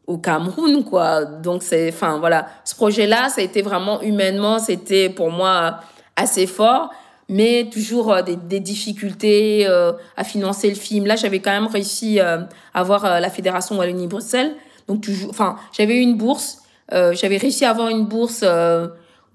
au 0.09 0.17
Cameroun, 0.17 0.83
quoi. 0.85 1.25
Donc, 1.27 1.63
c'est, 1.63 1.91
enfin, 1.91 2.19
voilà. 2.19 2.49
Ce 2.65 2.75
projet-là, 2.75 3.29
ça 3.29 3.43
a 3.43 3.45
été 3.45 3.61
vraiment 3.63 4.01
humainement, 4.01 4.59
c'était 4.59 5.11
pour 5.11 5.31
moi 5.31 5.81
assez 6.17 6.47
fort, 6.47 6.91
mais 7.29 7.69
toujours 7.71 8.11
euh, 8.11 8.23
des, 8.23 8.59
difficultés 8.59 9.67
euh, 9.69 9.93
à 10.17 10.25
financer 10.25 10.71
le 10.71 10.77
film. 10.77 11.05
Là, 11.05 11.15
j'avais 11.15 11.41
quand 11.41 11.51
même 11.51 11.67
réussi 11.67 12.19
euh, 12.19 12.39
à 12.73 12.81
avoir 12.81 13.05
euh, 13.05 13.21
la 13.21 13.29
Fédération 13.29 13.77
Wallonie-Bruxelles. 13.77 14.55
Donc, 14.89 15.03
toujours, 15.03 15.29
enfin, 15.29 15.57
j'avais 15.77 15.97
eu 15.97 16.01
une 16.01 16.17
bourse. 16.17 16.63
Euh, 16.95 17.13
j'avais 17.13 17.37
réussi 17.37 17.67
à 17.67 17.71
avoir 17.71 17.91
une 17.91 18.07
bourse 18.07 18.43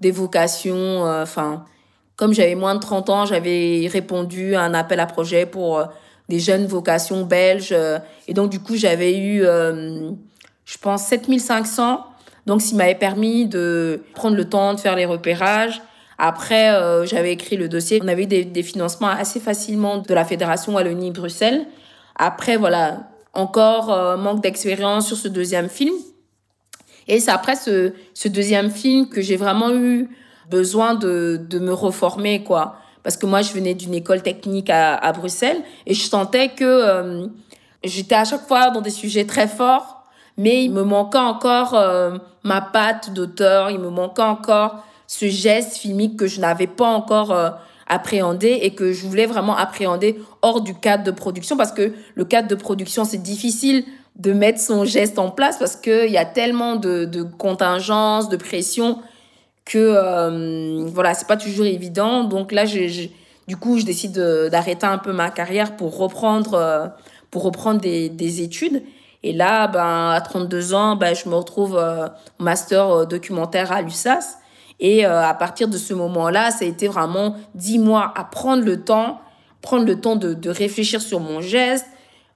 des 0.00 0.10
vocations. 0.10 1.04
Enfin, 1.04 1.64
comme 2.16 2.32
j'avais 2.32 2.54
moins 2.54 2.74
de 2.74 2.80
30 2.80 3.10
ans, 3.10 3.26
j'avais 3.26 3.88
répondu 3.90 4.54
à 4.54 4.62
un 4.62 4.74
appel 4.74 5.00
à 5.00 5.06
projet 5.06 5.46
pour 5.46 5.82
des 6.28 6.38
jeunes 6.38 6.66
vocations 6.66 7.24
belges. 7.24 7.74
et 8.28 8.34
donc, 8.34 8.50
du 8.50 8.60
coup, 8.60 8.76
j'avais 8.76 9.18
eu 9.18 9.44
je 10.64 10.78
pense, 10.78 11.06
7500 11.06 12.04
Donc, 12.46 12.62
ça 12.62 12.76
m'avait 12.76 12.94
permis 12.94 13.46
de 13.46 14.02
prendre 14.14 14.36
le 14.36 14.44
temps 14.44 14.74
de 14.74 14.80
faire 14.80 14.96
les 14.96 15.06
repérages. 15.06 15.82
Après, 16.18 16.70
euh, 16.70 17.06
j'avais 17.06 17.32
écrit 17.32 17.56
le 17.56 17.68
dossier. 17.68 18.00
On 18.02 18.08
avait 18.08 18.26
des, 18.26 18.62
financements 18.62 19.08
assez 19.08 19.40
facilement 19.40 19.98
de 19.98 20.14
la 20.14 20.24
Fédération 20.24 20.74
Wallonie-Bruxelles. 20.74 21.66
Après, 22.16 22.56
voilà, 22.56 23.08
encore 23.32 23.92
euh, 23.92 24.16
manque 24.16 24.40
d'expérience 24.40 25.08
sur 25.08 25.16
ce 25.16 25.28
deuxième 25.28 25.68
film. 25.68 25.94
Et 27.08 27.20
c'est 27.20 27.32
après 27.32 27.56
ce 27.56 27.92
deuxième 28.28 28.70
film 28.70 29.08
que 29.08 29.20
j'ai 29.20 29.36
vraiment 29.36 29.74
eu 29.74 30.08
besoin 30.50 30.94
de, 30.94 31.40
de 31.48 31.58
me 31.58 31.72
reformer, 31.72 32.42
quoi. 32.42 32.76
Parce 33.02 33.16
que 33.16 33.26
moi, 33.26 33.42
je 33.42 33.52
venais 33.52 33.74
d'une 33.74 33.94
école 33.94 34.22
technique 34.22 34.70
à, 34.70 34.94
à 34.96 35.12
Bruxelles 35.12 35.60
et 35.86 35.94
je 35.94 36.02
sentais 36.02 36.48
que 36.48 36.64
euh, 36.64 37.26
j'étais 37.84 38.14
à 38.14 38.24
chaque 38.24 38.48
fois 38.48 38.70
dans 38.70 38.80
des 38.80 38.90
sujets 38.90 39.26
très 39.26 39.46
forts, 39.46 40.04
mais 40.38 40.64
il 40.64 40.72
me 40.72 40.82
manquait 40.82 41.18
encore 41.18 41.74
euh, 41.74 42.16
ma 42.42 42.62
patte 42.62 43.12
d'auteur, 43.12 43.70
il 43.70 43.78
me 43.78 43.90
manquait 43.90 44.22
encore 44.22 44.84
ce 45.06 45.26
geste 45.26 45.76
filmique 45.76 46.16
que 46.18 46.26
je 46.26 46.40
n'avais 46.40 46.66
pas 46.66 46.86
encore 46.86 47.30
euh, 47.32 47.50
appréhendé 47.86 48.58
et 48.62 48.74
que 48.74 48.92
je 48.92 49.06
voulais 49.06 49.26
vraiment 49.26 49.54
appréhender 49.54 50.18
hors 50.40 50.62
du 50.62 50.74
cadre 50.74 51.04
de 51.04 51.10
production 51.10 51.58
parce 51.58 51.72
que 51.72 51.92
le 52.14 52.24
cadre 52.24 52.48
de 52.48 52.54
production, 52.54 53.04
c'est 53.04 53.22
difficile 53.22 53.84
de 54.16 54.32
mettre 54.32 54.60
son 54.60 54.86
geste 54.86 55.18
en 55.18 55.30
place 55.30 55.58
parce 55.58 55.76
qu'il 55.76 56.10
y 56.10 56.16
a 56.16 56.24
tellement 56.24 56.76
de, 56.76 57.04
de 57.04 57.22
contingences, 57.22 58.30
de 58.30 58.36
pression 58.36 59.00
que 59.64 59.78
euh, 59.78 60.84
voilà, 60.86 61.14
c'est 61.14 61.26
pas 61.26 61.36
toujours 61.36 61.66
évident. 61.66 62.24
Donc 62.24 62.52
là, 62.52 62.64
je, 62.64 63.08
du 63.48 63.56
coup, 63.56 63.78
je 63.78 63.84
décide 63.84 64.18
d'arrêter 64.50 64.86
un 64.86 64.98
peu 64.98 65.12
ma 65.12 65.30
carrière 65.30 65.76
pour 65.76 65.96
reprendre, 65.96 66.54
euh, 66.54 66.86
pour 67.30 67.42
reprendre 67.42 67.80
des, 67.80 68.08
des, 68.08 68.42
études. 68.42 68.82
Et 69.24 69.32
là, 69.32 69.68
ben, 69.68 70.10
à 70.10 70.20
32 70.20 70.74
ans, 70.74 70.96
ben, 70.96 71.14
je 71.14 71.30
me 71.30 71.34
retrouve 71.34 71.78
euh, 71.78 72.08
master 72.38 72.90
euh, 72.90 73.06
documentaire 73.06 73.72
à 73.72 73.80
l'USAS. 73.80 74.38
Et 74.80 75.06
euh, 75.06 75.26
à 75.26 75.32
partir 75.32 75.66
de 75.68 75.78
ce 75.78 75.94
moment-là, 75.94 76.50
ça 76.50 76.66
a 76.66 76.68
été 76.68 76.88
vraiment 76.88 77.34
dix 77.54 77.78
mois 77.78 78.12
à 78.16 78.24
prendre 78.24 78.62
le 78.62 78.84
temps, 78.84 79.22
prendre 79.62 79.86
le 79.86 79.98
temps 79.98 80.16
de, 80.16 80.34
de 80.34 80.50
réfléchir 80.50 81.00
sur 81.00 81.20
mon 81.20 81.40
geste, 81.40 81.86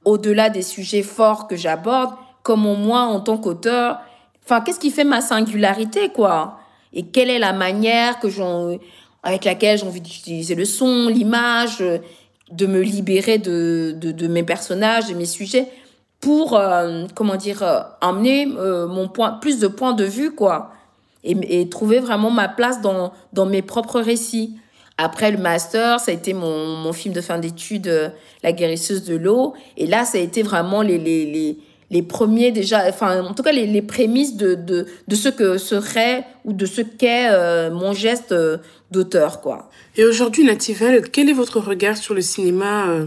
au-delà 0.06 0.48
des 0.48 0.62
sujets 0.62 1.02
forts 1.02 1.46
que 1.46 1.56
j'aborde, 1.56 2.14
comment 2.42 2.74
moi, 2.74 3.02
en 3.02 3.20
tant 3.20 3.36
qu'auteur, 3.36 4.00
enfin, 4.44 4.62
qu'est-ce 4.62 4.80
qui 4.80 4.90
fait 4.90 5.04
ma 5.04 5.20
singularité, 5.20 6.08
quoi? 6.08 6.57
Et 6.92 7.04
quelle 7.06 7.30
est 7.30 7.38
la 7.38 7.52
manière 7.52 8.18
que 8.18 8.28
j'en, 8.28 8.78
avec 9.22 9.44
laquelle 9.44 9.78
j'ai 9.78 9.86
envie 9.86 10.00
d'utiliser 10.00 10.54
le 10.54 10.64
son, 10.64 11.08
l'image, 11.08 11.84
de 12.50 12.66
me 12.66 12.80
libérer 12.80 13.38
de, 13.38 13.94
de, 13.94 14.26
mes 14.26 14.42
personnages, 14.42 15.08
de 15.08 15.14
mes 15.14 15.26
sujets, 15.26 15.68
pour, 16.20 16.56
euh, 16.56 17.04
comment 17.14 17.36
dire, 17.36 17.62
euh, 17.62 17.80
emmener 18.00 18.48
euh, 18.56 18.86
mon 18.88 19.08
point, 19.08 19.32
plus 19.32 19.58
de 19.58 19.68
points 19.68 19.92
de 19.92 20.04
vue, 20.04 20.34
quoi. 20.34 20.72
Et, 21.24 21.60
et 21.60 21.68
trouver 21.68 21.98
vraiment 21.98 22.30
ma 22.30 22.48
place 22.48 22.80
dans, 22.80 23.12
dans 23.32 23.46
mes 23.46 23.62
propres 23.62 24.00
récits. 24.00 24.56
Après 24.96 25.30
le 25.30 25.38
master, 25.38 26.00
ça 26.00 26.10
a 26.10 26.14
été 26.14 26.34
mon, 26.34 26.76
mon 26.76 26.92
film 26.92 27.14
de 27.14 27.20
fin 27.20 27.38
d'études, 27.38 27.86
euh, 27.86 28.08
La 28.42 28.52
guérisseuse 28.52 29.04
de 29.04 29.14
l'eau. 29.14 29.54
Et 29.76 29.86
là, 29.86 30.04
ça 30.04 30.18
a 30.18 30.20
été 30.20 30.42
vraiment 30.42 30.82
les, 30.82 30.98
les, 30.98 31.24
les, 31.24 31.58
les 31.90 32.02
premiers 32.02 32.52
déjà, 32.52 32.86
enfin, 32.88 33.24
en 33.24 33.34
tout 33.34 33.42
cas, 33.42 33.52
les, 33.52 33.66
les 33.66 33.82
prémices 33.82 34.36
de, 34.36 34.54
de, 34.54 34.86
de 35.06 35.14
ce 35.14 35.28
que 35.28 35.56
serait 35.56 36.26
ou 36.44 36.52
de 36.52 36.66
ce 36.66 36.82
qu'est 36.82 37.28
euh, 37.30 37.70
mon 37.70 37.94
geste 37.94 38.32
euh, 38.32 38.58
d'auteur, 38.90 39.40
quoi. 39.40 39.70
Et 39.96 40.04
aujourd'hui, 40.04 40.44
Nativelle, 40.44 41.08
quel 41.10 41.30
est 41.30 41.34
votre 41.34 41.60
regard 41.60 41.96
sur 41.96 42.14
le 42.14 42.20
cinéma 42.20 42.88
euh, 42.88 43.06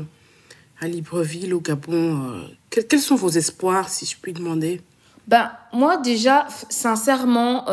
à 0.80 0.88
Libreville, 0.88 1.54
au 1.54 1.60
Gabon 1.60 2.42
quels, 2.72 2.88
quels 2.88 3.00
sont 3.00 3.16
vos 3.16 3.30
espoirs, 3.30 3.90
si 3.90 4.06
je 4.06 4.16
puis 4.20 4.34
demander? 4.34 4.82
Ben, 5.28 5.52
moi, 5.74 5.98
déjà, 5.98 6.48
sincèrement, 6.70 7.66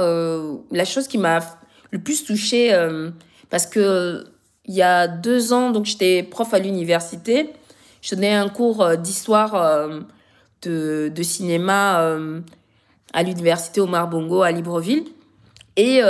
la 0.71 0.85
chose 0.85 1.09
qui 1.09 1.17
m'a 1.17 1.41
le 1.91 1.99
plus 1.99 2.25
touchée 2.25 2.77
parce 3.49 3.67
que 3.67 4.25
il 4.67 4.75
y 4.75 4.83
a 4.83 5.09
deux 5.09 5.55
ans, 5.55 5.71
donc 5.71 5.87
j'étais 5.87 6.23
prof 6.23 6.53
à 6.53 6.59
l'université, 6.59 7.51
je 8.03 8.15
donnais 8.15 8.35
un 8.35 8.51
cours 8.51 8.99
d'histoire 8.99 9.89
de, 10.63 11.23
cinéma 11.23 12.01
euh, 12.03 12.41
à 13.13 13.23
l'université 13.23 13.81
Omar 13.81 14.09
Bongo 14.09 14.43
à 14.43 14.51
Libreville. 14.51 15.05
Et 15.77 16.01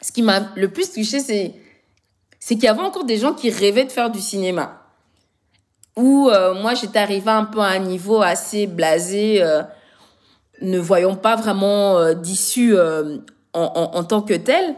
ce 0.00 0.12
qui 0.12 0.22
m'a 0.22 0.40
le 0.56 0.68
plus 0.68 0.90
touché, 0.90 1.20
c'est 1.20 1.54
c'est 2.40 2.54
qu'il 2.54 2.64
y 2.64 2.68
avait 2.68 2.80
encore 2.80 3.04
des 3.04 3.18
gens 3.18 3.34
qui 3.34 3.50
rêvaient 3.50 3.84
de 3.84 3.92
faire 3.92 4.10
du 4.10 4.20
cinéma. 4.20 4.80
Où 5.96 6.30
moi, 6.62 6.72
j'étais 6.72 6.98
arrivée 6.98 7.30
un 7.30 7.44
peu 7.44 7.58
à 7.58 7.66
un 7.66 7.80
niveau 7.80 8.22
assez 8.22 8.66
blasé, 8.66 9.44
ne 10.62 10.78
voyant 10.78 11.14
pas 11.14 11.36
vraiment 11.36 12.14
d'issue 12.14 12.74
en, 12.78 13.18
en, 13.52 13.90
en 13.94 14.04
tant 14.04 14.22
que 14.22 14.32
tel. 14.32 14.76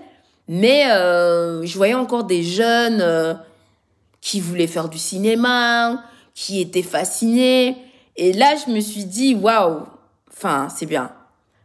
Mais 0.52 0.90
euh, 0.90 1.64
je 1.64 1.76
voyais 1.76 1.94
encore 1.94 2.24
des 2.24 2.42
jeunes 2.42 3.00
euh, 3.00 3.34
qui 4.20 4.40
voulaient 4.40 4.66
faire 4.66 4.88
du 4.88 4.98
cinéma, 4.98 6.02
qui 6.34 6.60
étaient 6.60 6.82
fascinés. 6.82 7.76
Et 8.20 8.34
là, 8.34 8.54
je 8.54 8.70
me 8.70 8.80
suis 8.80 9.06
dit, 9.06 9.34
waouh, 9.34 9.80
enfin, 10.30 10.68
c'est 10.68 10.84
bien. 10.84 11.10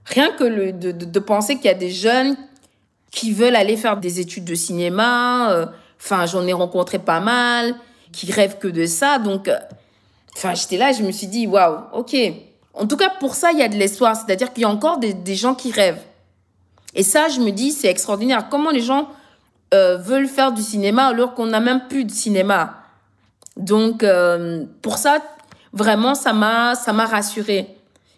Rien 0.06 0.32
que 0.32 0.46
le, 0.46 0.72
de, 0.72 0.94
de, 0.94 1.20
penser 1.20 1.58
qu'il 1.58 1.66
y 1.66 1.70
a 1.70 1.74
des 1.74 1.92
jeunes 1.92 2.38
qui 3.12 3.34
veulent 3.34 3.58
aller 3.58 3.76
faire 3.76 3.98
des 3.98 4.22
études 4.22 4.46
de 4.46 4.56
cinéma. 4.56 5.52
Euh, 5.52 5.66
enfin, 6.00 6.26
j'en 6.26 6.48
ai 6.48 6.54
rencontré 6.54 6.98
pas 6.98 7.20
mal, 7.20 7.76
qui 8.14 8.32
rêvent 8.32 8.58
que 8.58 8.70
de 8.70 8.86
ça. 8.86 9.20
Donc, 9.20 9.50
euh, 9.50 9.60
j'étais 10.54 10.78
là, 10.78 10.94
je 10.94 11.04
me 11.04 11.12
suis 11.12 11.28
dit, 11.28 11.46
waouh, 11.46 11.78
ok. 11.92 12.16
En 12.74 12.88
tout 12.88 12.96
cas, 12.96 13.10
pour 13.10 13.36
ça, 13.36 13.52
il 13.52 13.60
y 13.60 13.62
a 13.62 13.68
de 13.68 13.76
l'espoir. 13.76 14.16
C'est-à-dire 14.16 14.54
qu'il 14.54 14.62
y 14.62 14.66
a 14.66 14.70
encore 14.70 14.98
des, 14.98 15.14
des 15.14 15.36
gens 15.36 15.56
qui 15.56 15.74
rêvent. 15.74 16.04
Et 16.94 17.04
ça, 17.04 17.28
je 17.28 17.42
me 17.42 17.52
dis, 17.52 17.74
c'est 17.74 17.90
extraordinaire. 17.90 18.48
Comment 18.50 18.72
les 18.72 18.80
gens 18.80 19.10
euh, 19.74 19.98
veulent 19.98 20.30
faire 20.30 20.54
du 20.54 20.62
cinéma 20.62 21.08
alors 21.08 21.34
qu'on 21.34 21.48
n'a 21.48 21.60
même 21.60 21.82
plus 21.90 22.06
de 22.06 22.12
cinéma? 22.12 22.78
Donc, 23.58 24.06
pour 24.82 24.98
ça, 24.98 25.22
vraiment, 25.76 26.16
ça 26.16 26.34
m'a, 26.34 26.74
ça 26.74 26.94
m'a 26.94 27.06
rassurée. 27.06 27.68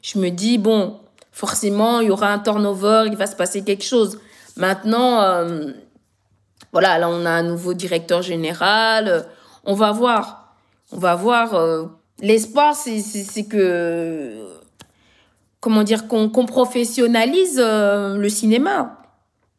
Je 0.02 0.20
me 0.20 0.30
dis, 0.30 0.58
bon, 0.58 1.00
forcément, 1.32 2.00
il 2.00 2.08
y 2.08 2.12
aura 2.12 2.32
un 2.32 2.40
turnover, 2.40 3.06
il 3.08 3.18
va 3.18 3.28
se 3.28 3.36
passer 3.36 3.64
quelque 3.64 3.84
chose. 3.84 4.20
Maintenant, 4.56 5.22
euh, 5.22 5.72
voilà, 6.72 6.98
là, 6.98 7.10
on 7.10 7.26
a 7.26 7.32
un 7.32 7.44
nouveau 7.44 7.74
directeur 7.74 8.22
général. 8.22 9.26
On 9.66 9.74
va 9.74 9.92
voir. 9.92 10.56
On 10.92 10.98
va 10.98 11.16
voir. 11.16 11.56
Euh, 11.56 11.86
L'espoir, 12.20 12.76
c'est, 12.76 13.00
c'est, 13.00 13.44
que 13.44 14.34
comment 15.60 15.84
dire, 15.84 16.08
qu'on 16.08 16.30
qu 16.30 16.46
professionnalise 16.48 17.62
euh, 17.64 18.18
le 18.18 18.28
cinéma. 18.28 19.04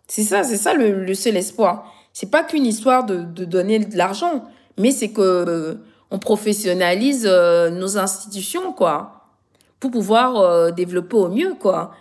C'est 0.09 0.25
ça, 0.25 0.43
c'est 0.43 0.57
ça 0.57 0.75
le, 0.75 1.05
le, 1.05 1.15
seul 1.15 1.37
espoir. 1.37 1.93
C'est 2.13 2.33
pas 2.33 2.43
qu'une 2.43 2.67
histoire 2.67 3.05
de, 3.05 3.19
de, 3.19 3.45
donner 3.45 3.79
de 3.79 3.97
l'argent, 3.97 4.45
mais 4.77 4.91
c'est 4.91 5.11
que 5.11 5.79
on 6.11 6.19
professionnalise 6.19 7.27
euh, 7.27 7.71
nos 7.71 7.99
institutions, 7.99 8.73
quoi, 8.73 9.27
pour 9.81 9.91
pouvoir 9.91 10.37
euh, 10.37 10.71
développer 10.71 11.17
au 11.17 11.29
mieux, 11.29 11.55
quoi. 11.55 11.93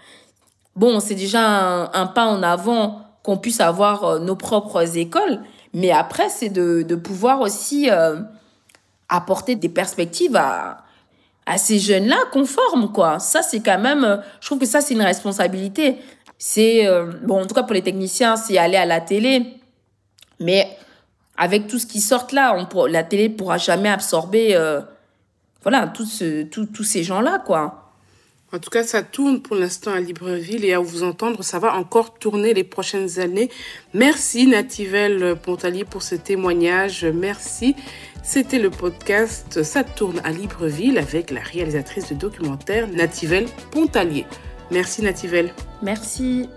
Bon, 0.75 0.99
c'est 0.99 1.15
déjà 1.15 1.89
un, 1.93 2.07
pas 2.07 2.25
en 2.25 2.43
avant 2.43 3.01
qu'on 3.23 3.37
puisse 3.37 3.59
avoir 3.59 4.03
euh, 4.03 4.19
nos 4.19 4.35
propres 4.35 4.97
écoles, 4.97 5.39
mais 5.73 5.91
après, 5.91 6.29
c'est 6.29 6.49
de, 6.49 6.95
pouvoir 6.95 7.41
aussi 7.41 7.89
apporter 9.09 9.55
des 9.55 9.69
perspectives 9.69 10.35
à, 10.35 10.83
à 11.45 11.57
ces 11.57 11.79
jeunes-là 11.79 12.17
qu'on 12.31 12.45
forme, 12.45 12.91
quoi. 12.91 13.19
Ça, 13.19 13.41
c'est 13.41 13.59
quand 13.59 13.79
même, 13.79 14.21
je 14.39 14.45
trouve 14.45 14.59
que 14.59 14.65
ça, 14.65 14.81
c'est 14.81 14.93
une 14.93 15.01
responsabilité. 15.01 15.97
C'est, 16.37 16.87
bon, 17.23 17.41
en 17.41 17.45
tout 17.45 17.53
cas 17.53 17.63
pour 17.63 17.73
les 17.73 17.81
techniciens, 17.81 18.37
c'est 18.37 18.57
aller 18.57 18.77
à 18.77 18.85
la 18.85 19.01
télé. 19.01 19.59
Mais 20.39 20.77
avec 21.37 21.67
tout 21.67 21.79
ce 21.79 21.85
qui 21.85 22.01
sort 22.01 22.27
là, 22.33 22.55
on 22.57 22.65
pour, 22.65 22.87
la 22.87 23.03
télé 23.03 23.29
pourra 23.29 23.57
jamais 23.57 23.89
absorber, 23.89 24.55
euh, 24.55 24.81
voilà, 25.61 25.87
tous 25.87 26.05
ce, 26.05 26.43
tout, 26.43 26.65
tous 26.65 26.83
ces 26.83 27.03
gens-là, 27.03 27.39
quoi. 27.45 27.83
En 28.53 28.59
tout 28.59 28.69
cas, 28.69 28.83
ça 28.83 29.03
tourne 29.03 29.41
pour 29.41 29.57
l'instant 29.57 29.91
à 29.91 29.99
Libreville 29.99 30.63
et 30.63 30.73
à 30.73 30.79
vous 30.79 31.03
entendre, 31.03 31.43
ça 31.43 31.59
va 31.59 31.75
encore 31.75 32.17
tourner 32.17 32.53
les 32.53 32.63
prochaines 32.63 33.19
années. 33.19 33.49
Merci 33.93 34.47
Nativelle 34.47 35.35
Pontalier 35.35 35.83
pour 35.83 36.01
ce 36.01 36.15
témoignage. 36.15 37.05
Merci. 37.05 37.75
C'était 38.23 38.59
le 38.59 38.69
podcast 38.69 39.63
Ça 39.63 39.83
tourne 39.83 40.21
à 40.23 40.31
Libreville 40.31 40.97
avec 40.97 41.29
la 41.29 41.41
réalisatrice 41.41 42.09
de 42.09 42.15
documentaire 42.15 42.87
Nativelle 42.87 43.47
Pontalier. 43.71 44.25
Merci 44.71 45.01
Nativelle. 45.01 45.53
Merci. 45.81 46.49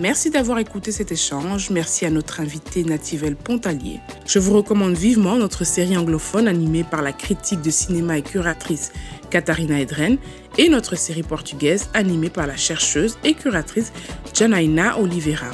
Merci 0.00 0.30
d'avoir 0.30 0.60
écouté 0.60 0.92
cet 0.92 1.10
échange. 1.10 1.70
Merci 1.70 2.06
à 2.06 2.10
notre 2.10 2.40
invité 2.40 2.84
Nativelle 2.84 3.34
Pontalier. 3.34 3.98
Je 4.26 4.38
vous 4.38 4.54
recommande 4.54 4.94
vivement 4.94 5.34
notre 5.34 5.64
série 5.64 5.96
anglophone 5.96 6.46
animée 6.46 6.84
par 6.84 7.02
la 7.02 7.12
critique 7.12 7.62
de 7.62 7.70
cinéma 7.70 8.16
et 8.16 8.22
curatrice 8.22 8.92
Katharina 9.30 9.80
Edren 9.80 10.18
et 10.56 10.68
notre 10.68 10.96
série 10.96 11.24
portugaise 11.24 11.90
animée 11.94 12.30
par 12.30 12.46
la 12.46 12.56
chercheuse 12.56 13.18
et 13.24 13.34
curatrice 13.34 13.92
Janaina 14.32 15.00
Oliveira. 15.00 15.50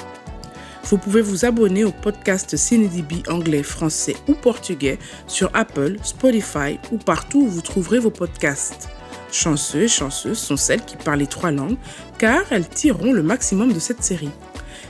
Vous 0.84 0.99
pouvez 0.99 1.22
vous 1.22 1.47
abonner 1.47 1.84
au 1.84 1.92
podcast 1.92 2.55
CineDB 2.55 3.22
anglais, 3.30 3.62
français 3.62 4.16
ou 4.28 4.34
portugais 4.34 4.99
sur 5.26 5.49
Apple, 5.55 5.97
Spotify 6.03 6.78
ou 6.92 6.99
partout 6.99 7.45
où 7.45 7.49
vous 7.49 7.62
trouverez 7.62 7.99
vos 7.99 8.11
podcasts. 8.11 8.90
Chanceux 9.35 9.82
et 9.82 9.89
chanceuses 9.89 10.39
sont 10.39 10.57
celles 10.57 10.85
qui 10.85 10.97
parlent 10.97 11.18
les 11.18 11.26
trois 11.26 11.51
langues, 11.51 11.76
car 12.18 12.45
elles 12.53 12.68
tireront 12.68 13.12
le 13.12 13.24
maximum 13.24 13.72
de 13.72 13.80
cette 13.80 14.05
série. 14.05 14.30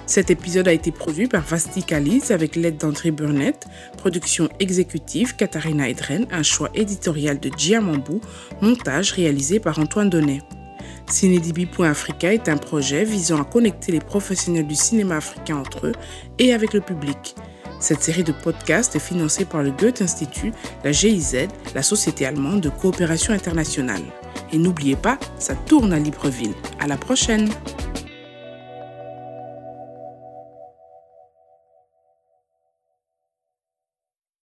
Cet 0.04 0.28
épisode 0.28 0.68
a 0.68 0.72
été 0.74 0.92
produit 0.92 1.28
par 1.28 1.40
Vasti 1.40 1.82
Kalis 1.82 2.24
avec 2.28 2.54
l'aide 2.54 2.76
d'André 2.76 3.10
Burnett, 3.10 3.64
production 3.96 4.50
exécutive 4.60 5.34
Katharina 5.34 5.88
Edren, 5.88 6.26
un 6.30 6.42
choix 6.42 6.68
éditorial 6.74 7.40
de 7.40 7.50
Giamambou, 7.56 8.20
montage 8.60 9.12
réalisé 9.12 9.60
par 9.60 9.78
Antoine 9.78 10.10
Donnet. 10.10 10.42
Cinédibi.africa 11.06 12.34
est 12.34 12.50
un 12.50 12.58
projet 12.58 13.04
visant 13.04 13.40
à 13.40 13.44
connecter 13.46 13.92
les 13.92 14.00
professionnels 14.00 14.66
du 14.66 14.74
cinéma 14.74 15.16
africain 15.16 15.56
entre 15.56 15.86
eux 15.86 15.94
et 16.38 16.52
avec 16.52 16.74
le 16.74 16.82
public. 16.82 17.34
Cette 17.84 18.02
série 18.02 18.24
de 18.24 18.32
podcasts 18.32 18.96
est 18.96 18.98
financée 18.98 19.44
par 19.44 19.62
le 19.62 19.70
Goethe 19.70 20.00
Institut, 20.00 20.54
la 20.84 20.92
GIZ, 20.92 21.48
la 21.74 21.82
Société 21.82 22.24
allemande 22.24 22.62
de 22.62 22.70
coopération 22.70 23.34
internationale. 23.34 24.00
Et 24.54 24.56
n'oubliez 24.56 24.96
pas, 24.96 25.18
ça 25.38 25.54
tourne 25.54 25.92
à 25.92 25.98
Libreville. 25.98 26.54
À 26.80 26.86
la 26.86 26.96
prochaine! 26.96 27.50